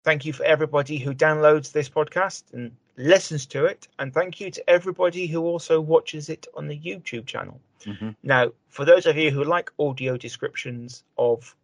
[0.03, 3.88] Thank you for everybody who downloads this podcast and listens to it.
[3.99, 7.59] And thank you to everybody who also watches it on the YouTube channel.
[7.82, 8.15] Mhm.
[8.23, 11.57] Now, for those of you who like audio descriptions of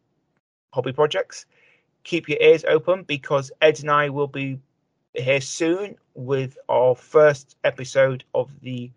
[0.74, 1.46] hobby projects,
[2.04, 4.60] keep your ears open because Ed and I will be
[5.14, 8.92] here soon with our first episode of the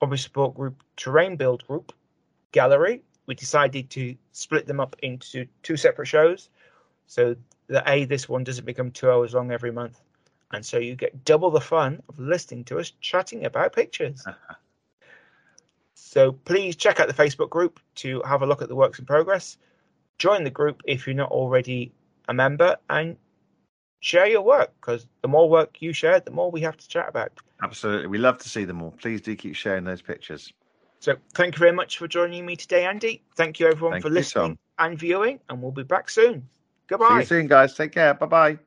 [0.00, 1.92] hobby support group terrain build group
[2.52, 3.02] gallery.
[3.26, 6.50] We decided to split them up into two separate shows
[7.06, 7.36] so
[7.68, 10.00] that A, this one doesn't become two hours long every month.
[10.52, 14.26] And so you get double the fun of listening to us chatting about pictures.
[16.02, 19.06] So please check out the Facebook group to have a look at the works in
[19.06, 19.58] progress.
[20.20, 21.92] Join the group if you're not already
[22.28, 23.16] a member and
[24.00, 27.08] share your work because the more work you share, the more we have to chat
[27.08, 27.32] about.
[27.62, 28.06] Absolutely.
[28.06, 28.92] We love to see them all.
[28.92, 30.52] Please do keep sharing those pictures.
[31.00, 33.22] So thank you very much for joining me today, Andy.
[33.34, 34.90] Thank you everyone Thank for you, listening Tom.
[34.90, 36.46] and viewing, and we'll be back soon.
[36.86, 37.08] Goodbye.
[37.08, 37.74] See you soon, guys.
[37.74, 38.12] Take care.
[38.12, 38.58] Bye bye.